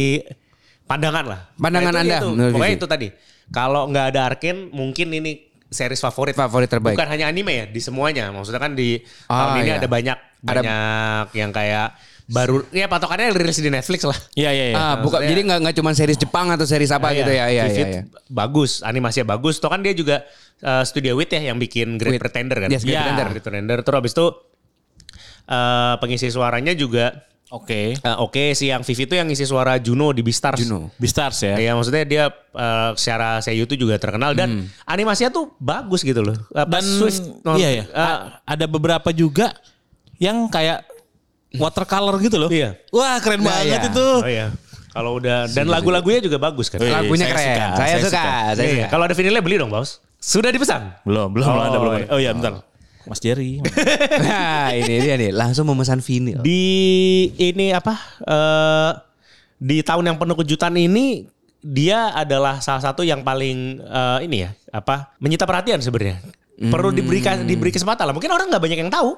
pandangan 0.83 1.25
lah. 1.25 1.39
Pandangan 1.55 1.93
itu, 1.93 2.01
Anda 2.01 2.17
itu. 2.17 2.27
menurut 2.29 2.53
Pokoknya 2.53 2.71
Vivi. 2.71 2.79
itu 2.79 2.87
tadi. 2.87 3.07
Kalau 3.47 3.81
nggak 3.87 4.05
ada 4.11 4.21
Arken 4.25 4.57
mungkin 4.69 5.07
ini 5.09 5.31
series 5.67 5.99
favorit. 5.99 6.33
Favorit 6.33 6.67
terbaik. 6.67 6.95
Bukan 6.95 7.07
hanya 7.07 7.27
anime 7.27 7.53
ya, 7.53 7.65
di 7.65 7.79
semuanya. 7.79 8.31
Maksudnya 8.31 8.59
kan 8.59 8.71
di 8.71 8.99
Ah, 9.25 9.51
tahun 9.51 9.51
ini 9.57 9.69
iya. 9.69 9.77
ada 9.77 9.87
banyak 9.87 10.17
Ada- 10.17 10.61
banyak 10.61 11.25
yang 11.33 11.51
kayak 11.51 11.87
baru 12.27 12.59
ya 12.69 12.85
patokannya 12.85 13.31
rilis 13.31 13.55
di 13.57 13.67
Netflix 13.67 14.03
lah. 14.03 14.19
Iya 14.33 14.51
iya 14.51 14.65
iya. 14.69 14.75
Ah, 14.75 14.93
bukan 14.97 15.23
maksudnya- 15.23 15.29
jadi 15.29 15.41
nggak 15.43 15.59
nggak 15.63 15.75
cuma 15.75 15.91
series 15.93 16.17
Jepang 16.17 16.51
atau 16.51 16.63
series 16.63 16.91
apa 16.91 17.07
gitu 17.13 17.31
ya. 17.31 17.47
Iya 17.47 17.63
iya 17.67 17.85
iya. 17.87 18.01
Bagus, 18.27 18.83
animasinya 18.83 19.27
bagus. 19.29 19.57
Toh 19.57 19.67
kan 19.67 19.79
dia 19.79 19.91
juga 19.91 20.27
uh, 20.59 20.83
Studio 20.83 21.15
Wit 21.15 21.31
ya 21.31 21.39
yang 21.45 21.57
bikin 21.57 21.95
Great 21.95 22.15
Wit. 22.15 22.21
Pretender 22.21 22.57
kan. 22.59 22.67
Yes, 22.67 22.83
Great 22.83 22.93
Iya, 22.93 23.01
Pretender. 23.01 23.25
Great 23.31 23.43
Pretender. 23.43 23.77
Terus 23.79 23.97
abis 23.97 24.11
itu 24.11 24.25
uh, 25.47 25.95
pengisi 25.97 26.27
suaranya 26.27 26.71
juga 26.71 27.23
Oke. 27.47 27.95
uh, 28.03 28.19
oke 28.19 28.51
sih 28.51 28.67
yang 28.67 28.83
Vivi 28.83 29.07
itu 29.07 29.15
yang 29.15 29.23
ngisi 29.23 29.47
suara 29.47 29.79
Juno 29.79 30.11
di 30.11 30.19
Beastars. 30.19 30.59
Juno. 30.59 30.91
Beastars 30.99 31.39
ya. 31.39 31.55
Iya 31.55 31.71
maksudnya 31.73 32.03
dia 32.03 32.23
uh, 32.51 32.91
secara 32.93 33.39
seiyu 33.39 33.63
itu 33.63 33.79
juga 33.79 33.95
terkenal 33.95 34.35
dan 34.35 34.67
animasinya 34.83 35.31
tuh 35.31 35.55
bagus 35.55 36.03
gitu 36.03 36.19
loh. 36.19 36.35
Apa, 36.51 36.67
Dan 36.75 36.83
Swift, 36.83 37.23
no, 37.41 37.55
iya 37.55 37.69
ya. 37.71 37.83
uh, 37.87 38.35
ada 38.43 38.67
beberapa 38.67 39.15
juga 39.15 39.55
yang 40.19 40.51
kayak 40.51 40.83
watercolor 41.55 42.19
gitu 42.19 42.35
loh. 42.35 42.49
Iya. 42.51 42.75
Wah 42.91 43.15
keren 43.23 43.39
Nah, 43.39 43.47
banget 43.47 43.79
iya. 43.79 43.89
itu. 43.89 44.07
oh 44.19 44.27
iya. 44.27 44.47
Kalau 44.91 45.15
udah 45.15 45.45
dan 45.47 45.69
lagu-lagunya 45.69 46.19
juga 46.19 46.35
bagus 46.35 46.67
kan. 46.67 46.81
Oh, 46.81 46.85
iya. 46.85 46.99
Lagunya 46.99 47.25
saya 47.25 47.33
keren. 47.33 47.47
suka, 47.47 47.63
saya, 47.63 47.77
saya 47.77 47.95
suka. 47.95 48.09
suka. 48.11 48.27
Saya 48.27 48.65
Iya, 48.67 48.73
suka. 48.75 48.87
Kalau 48.91 49.03
ada 49.05 49.15
vinilnya 49.15 49.39
beli 49.39 49.55
dong, 49.55 49.71
Bos. 49.71 50.03
Sudah 50.17 50.51
dipesan? 50.51 50.81
Belum 51.05 51.29
belum 51.31 51.45
Oh, 51.45 51.61
ada 51.61 51.77
belum 51.77 51.93
ada. 51.93 52.03
iya. 52.03 52.07
Oh 52.11 52.19
iya 52.19 52.31
bentar. 52.33 52.59
Mas 53.07 53.23
Jerry. 53.23 53.63
nah 54.27 54.71
ini 54.75 54.95
dia 55.01 55.15
nih 55.15 55.31
langsung 55.31 55.65
memesan 55.67 56.03
vinil. 56.03 56.43
Di 56.43 56.63
ini 57.39 57.71
apa? 57.71 57.95
eh 58.27 58.91
di 59.57 59.81
tahun 59.81 60.13
yang 60.13 60.17
penuh 60.21 60.37
kejutan 60.37 60.77
ini 60.77 61.25
dia 61.57 62.13
adalah 62.13 62.61
salah 62.61 62.83
satu 62.83 63.01
yang 63.01 63.25
paling 63.25 63.81
eh, 63.81 64.19
ini 64.29 64.45
ya 64.45 64.53
apa 64.69 65.17
menyita 65.17 65.49
perhatian 65.49 65.81
sebenarnya. 65.81 66.21
Perlu 66.57 66.89
diberi 66.89 67.21
diberi 67.45 67.69
kesempatan 67.69 68.09
lah. 68.09 68.13
Mungkin 68.17 68.33
orang 68.33 68.49
nggak 68.49 68.61
banyak 68.61 68.79
yang 68.81 68.91
tahu. 68.93 69.13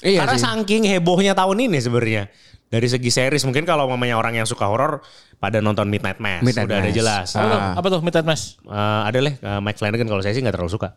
Iya 0.00 0.24
Karena 0.24 0.36
sih. 0.36 0.44
saking 0.44 0.82
hebohnya 0.88 1.32
tahun 1.36 1.68
ini 1.68 1.78
sebenarnya. 1.80 2.24
Dari 2.72 2.88
segi 2.88 3.12
series 3.12 3.44
mungkin 3.44 3.68
kalau 3.68 3.84
mamanya 3.84 4.16
orang 4.16 4.32
yang 4.40 4.48
suka 4.48 4.64
horor 4.64 5.04
pada 5.36 5.60
nonton 5.60 5.92
Midnight 5.92 6.16
Mass 6.16 6.40
Midnight 6.40 6.72
udah 6.72 6.78
ada 6.80 6.88
Mass. 6.88 6.96
jelas. 6.96 7.28
Ah. 7.36 7.76
Apa 7.76 7.86
tuh? 7.92 8.00
Midnight 8.00 8.24
Mass? 8.24 8.56
Eh, 8.64 9.00
ada 9.12 9.18
lah 9.20 9.34
eh, 9.36 9.60
Mike 9.60 9.76
Flanagan 9.76 10.08
kalau 10.08 10.24
saya 10.24 10.32
sih 10.32 10.40
nggak 10.40 10.56
terlalu 10.56 10.72
suka. 10.72 10.96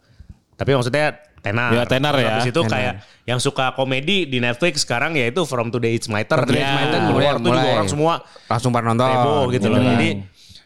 Tapi 0.55 0.71
maksudnya 0.71 1.19
tenar. 1.43 1.69
Ya, 1.71 1.83
tenar 1.85 2.15
ya. 2.17 2.39
Habis 2.39 2.49
itu 2.49 2.61
Tenar. 2.65 2.71
kayak 2.73 2.93
yang 3.25 3.37
suka 3.37 3.75
komedi 3.77 4.25
di 4.25 4.41
Netflix 4.41 4.81
sekarang 4.81 5.13
yaitu 5.13 5.45
From 5.45 5.69
Today 5.69 5.93
It's 5.93 6.09
My 6.09 6.25
Turn. 6.25 6.41
From 6.41 6.49
Today 6.49 6.63
It's 6.63 6.73
My 6.73 6.85
Turn, 6.89 7.03
keluar 7.11 7.33
tuh 7.37 7.51
juga 7.51 7.69
orang 7.69 7.89
semua 7.89 8.13
Langsung 8.47 8.71
pada 8.73 8.85
nonton. 8.87 9.05
heboh 9.05 9.43
gitu 9.51 9.67
loh. 9.69 9.79
Jadi 9.79 10.09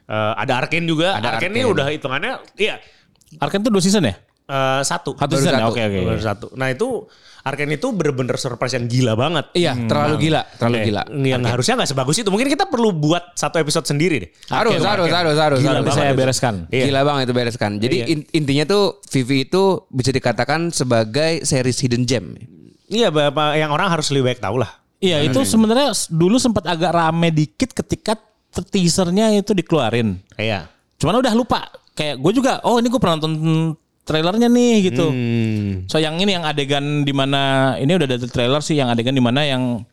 eh, 0.08 0.34
ada 0.38 0.54
Arken 0.56 0.84
juga. 0.88 1.20
Ada 1.20 1.36
Arken 1.36 1.52
ini 1.52 1.64
udah 1.68 1.86
hitungannya 1.90 2.34
iya 2.56 2.80
Arken 3.38 3.62
tuh 3.62 3.72
dua 3.74 3.84
season 3.84 4.08
ya? 4.08 4.16
eh, 4.50 4.82
satu. 4.82 5.14
Satu 5.14 5.34
season 5.36 5.60
ya? 5.60 5.68
Oke 5.68 5.82
oke. 5.84 6.00
Baru 6.06 6.22
satu. 6.22 6.48
Nah 6.56 6.72
itu 6.72 7.06
Arken 7.50 7.70
itu 7.70 7.90
bener-bener 7.90 8.38
surprise 8.38 8.78
yang 8.78 8.86
gila 8.86 9.14
banget. 9.14 9.50
Iya, 9.52 9.74
terlalu 9.90 10.30
gila, 10.30 10.42
terlalu 10.56 10.76
Oke. 10.78 10.86
gila. 10.86 11.02
Yang 11.10 11.42
harusnya 11.50 11.74
nggak 11.82 11.90
sebagus 11.90 12.16
itu. 12.18 12.30
Mungkin 12.30 12.48
kita 12.48 12.66
perlu 12.70 12.94
buat 12.94 13.34
satu 13.34 13.58
episode 13.58 13.84
sendiri 13.84 14.16
deh. 14.22 14.30
Harus, 14.48 14.78
Arcane. 14.78 14.86
harus, 14.86 15.10
harus, 15.10 15.38
harus, 15.38 15.60
Gila 15.60 15.72
harus. 15.74 15.86
banget 15.86 15.98
saya 15.98 16.14
bereskan. 16.14 16.56
Iya. 16.70 16.86
Gila 16.86 17.02
banget 17.02 17.22
itu 17.26 17.34
bereskan. 17.34 17.72
Jadi 17.78 17.96
Iya. 17.98 18.06
in- 18.08 18.28
intinya 18.32 18.66
tuh 18.66 18.84
Vivi 19.10 19.44
itu 19.44 19.64
bisa 19.90 20.14
dikatakan 20.14 20.70
sebagai 20.70 21.42
series 21.42 21.82
hidden 21.82 22.06
gem. 22.06 22.38
Iya, 22.86 23.10
Bapak, 23.10 23.54
yang 23.54 23.70
orang 23.70 23.90
harus 23.90 24.10
lebih 24.10 24.30
baik 24.30 24.40
tahu 24.40 24.62
lah. 24.62 24.70
Iya 25.00 25.24
itu 25.24 25.40
sebenarnya 25.42 25.90
s- 25.90 26.06
dulu 26.08 26.36
sempat 26.36 26.68
agak 26.68 26.92
rame 26.92 27.32
dikit 27.32 27.72
ketika 27.72 28.20
te- 28.52 28.68
teasernya 28.68 29.32
itu 29.32 29.54
dikeluarin. 29.54 30.20
Iya. 30.36 30.68
Cuman 31.00 31.18
udah 31.18 31.32
lupa. 31.32 31.72
Kayak 31.96 32.20
gue 32.20 32.32
juga, 32.34 32.60
oh 32.64 32.80
ini 32.80 32.88
gue 32.88 33.00
pernah 33.00 33.16
nonton 33.16 33.34
trailernya 34.10 34.50
nih 34.50 34.90
gitu. 34.90 35.14
Hmm. 35.14 35.86
So 35.86 36.02
yang 36.02 36.18
ini 36.18 36.34
yang 36.34 36.50
adegan 36.50 37.06
di 37.06 37.14
mana 37.14 37.74
ini 37.78 37.94
udah 37.94 38.10
ada 38.10 38.18
trailer 38.26 38.62
sih 38.66 38.74
yang 38.74 38.90
adegan 38.90 39.14
di 39.14 39.22
mana 39.22 39.46
yang 39.46 39.86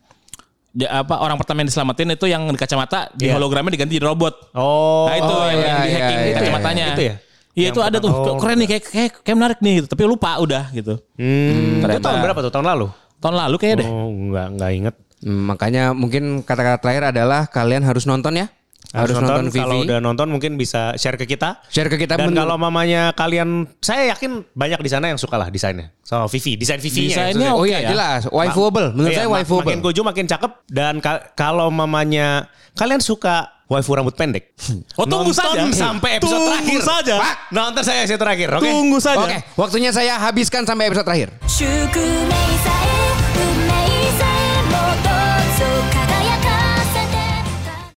ya, 0.73 1.05
apa 1.05 1.21
orang 1.21 1.37
pertama 1.37 1.61
yang 1.61 1.69
diselamatin 1.69 2.17
itu 2.17 2.27
yang 2.29 2.49
di 2.49 2.57
kacamata 2.57 3.13
di 3.13 3.29
Iya. 3.29 3.37
hologramnya 3.37 3.77
diganti 3.77 4.01
jadi 4.01 4.09
robot. 4.09 4.57
Oh. 4.57 5.05
nah 5.13 5.17
itu 5.21 5.35
oh, 5.37 5.45
yang, 5.45 5.61
iya, 5.61 5.69
yang 5.69 5.77
di 5.77 5.89
iya, 5.89 5.97
hacking 6.01 6.19
iya, 6.21 6.37
kacamatanya. 6.41 6.87
Itu 6.97 7.05
ya? 7.05 7.15
Iya 7.57 7.67
itu 7.73 7.81
ada 7.81 7.97
tuh 7.97 8.13
oh, 8.13 8.37
keren 8.37 8.61
nih 8.61 8.69
kayak, 8.69 8.85
kayak 8.85 9.13
kayak 9.25 9.37
menarik 9.37 9.59
nih 9.65 9.73
gitu. 9.81 9.87
Tapi 9.89 10.03
lupa 10.05 10.37
udah 10.41 10.69
gitu. 10.77 11.01
Hmm, 11.17 11.81
itu 11.81 11.85
Ternyata. 11.85 12.05
tahun 12.05 12.19
berapa 12.21 12.41
tuh? 12.45 12.53
Tahun 12.53 12.67
lalu? 12.69 12.87
Tahun 13.17 13.37
lalu 13.37 13.57
kayaknya 13.57 13.77
deh. 13.81 13.89
Oh, 13.89 14.09
enggak 14.13 14.47
enggak 14.53 14.71
inget. 14.77 14.95
Hmm, 15.25 15.43
makanya 15.49 15.83
mungkin 15.97 16.45
kata-kata 16.45 16.85
terakhir 16.85 17.17
adalah 17.17 17.49
kalian 17.49 17.81
harus 17.81 18.05
nonton 18.05 18.37
ya 18.37 18.53
harus 18.95 19.17
nonton, 19.19 19.31
nonton 19.31 19.45
Vivi. 19.51 19.63
Kalau 19.63 19.77
udah 19.83 19.99
nonton 19.99 20.29
mungkin 20.31 20.53
bisa 20.55 20.95
share 20.95 21.19
ke 21.19 21.27
kita. 21.27 21.63
Share 21.67 21.91
ke 21.91 21.97
kita. 21.99 22.15
Dan 22.15 22.31
menurut... 22.31 22.47
kalau 22.47 22.57
mamanya 22.61 23.11
kalian, 23.17 23.67
saya 23.83 24.15
yakin 24.15 24.47
banyak 24.55 24.81
di 24.83 24.91
sana 24.91 25.11
yang 25.11 25.19
suka 25.19 25.35
lah 25.35 25.51
desainnya. 25.51 25.91
Sama 26.07 26.31
so, 26.31 26.39
Vivi, 26.39 26.55
desain 26.55 26.79
Vivi-nya. 26.79 27.33
Desainnya 27.33 27.51
oke 27.57 27.61
oh 27.63 27.67
iya, 27.67 27.79
ya. 27.83 27.91
jelas. 27.91 28.31
Waifuable. 28.31 28.95
Menurut 28.95 29.11
iya, 29.11 29.19
saya 29.25 29.29
waifuable. 29.33 29.67
Makin 29.67 29.81
gojo 29.83 30.03
makin 30.07 30.27
cakep. 30.31 30.53
Dan 30.71 30.95
ka 31.03 31.35
kalau 31.35 31.67
mamanya, 31.73 32.47
kalian 32.79 33.03
suka 33.03 33.57
waifu 33.67 33.91
rambut 33.99 34.15
pendek. 34.15 34.55
Oh 34.95 35.05
tunggu 35.05 35.35
nonton 35.35 35.75
saja. 35.75 35.75
sampai 35.91 36.11
episode 36.23 36.39
tunggu 36.39 36.51
terakhir. 36.55 36.81
Saja. 36.87 37.15
Pak, 37.19 37.37
nonton 37.51 37.83
saya 37.83 37.99
episode 38.07 38.23
terakhir. 38.23 38.49
Oke. 38.55 38.63
Okay? 38.63 38.73
Tunggu 38.73 38.99
saja. 39.03 39.19
Oke, 39.19 39.31
okay. 39.31 39.41
waktunya 39.59 39.91
saya 39.91 40.15
habiskan 40.23 40.63
sampai 40.63 40.87
episode 40.91 41.07
terakhir. 41.07 41.29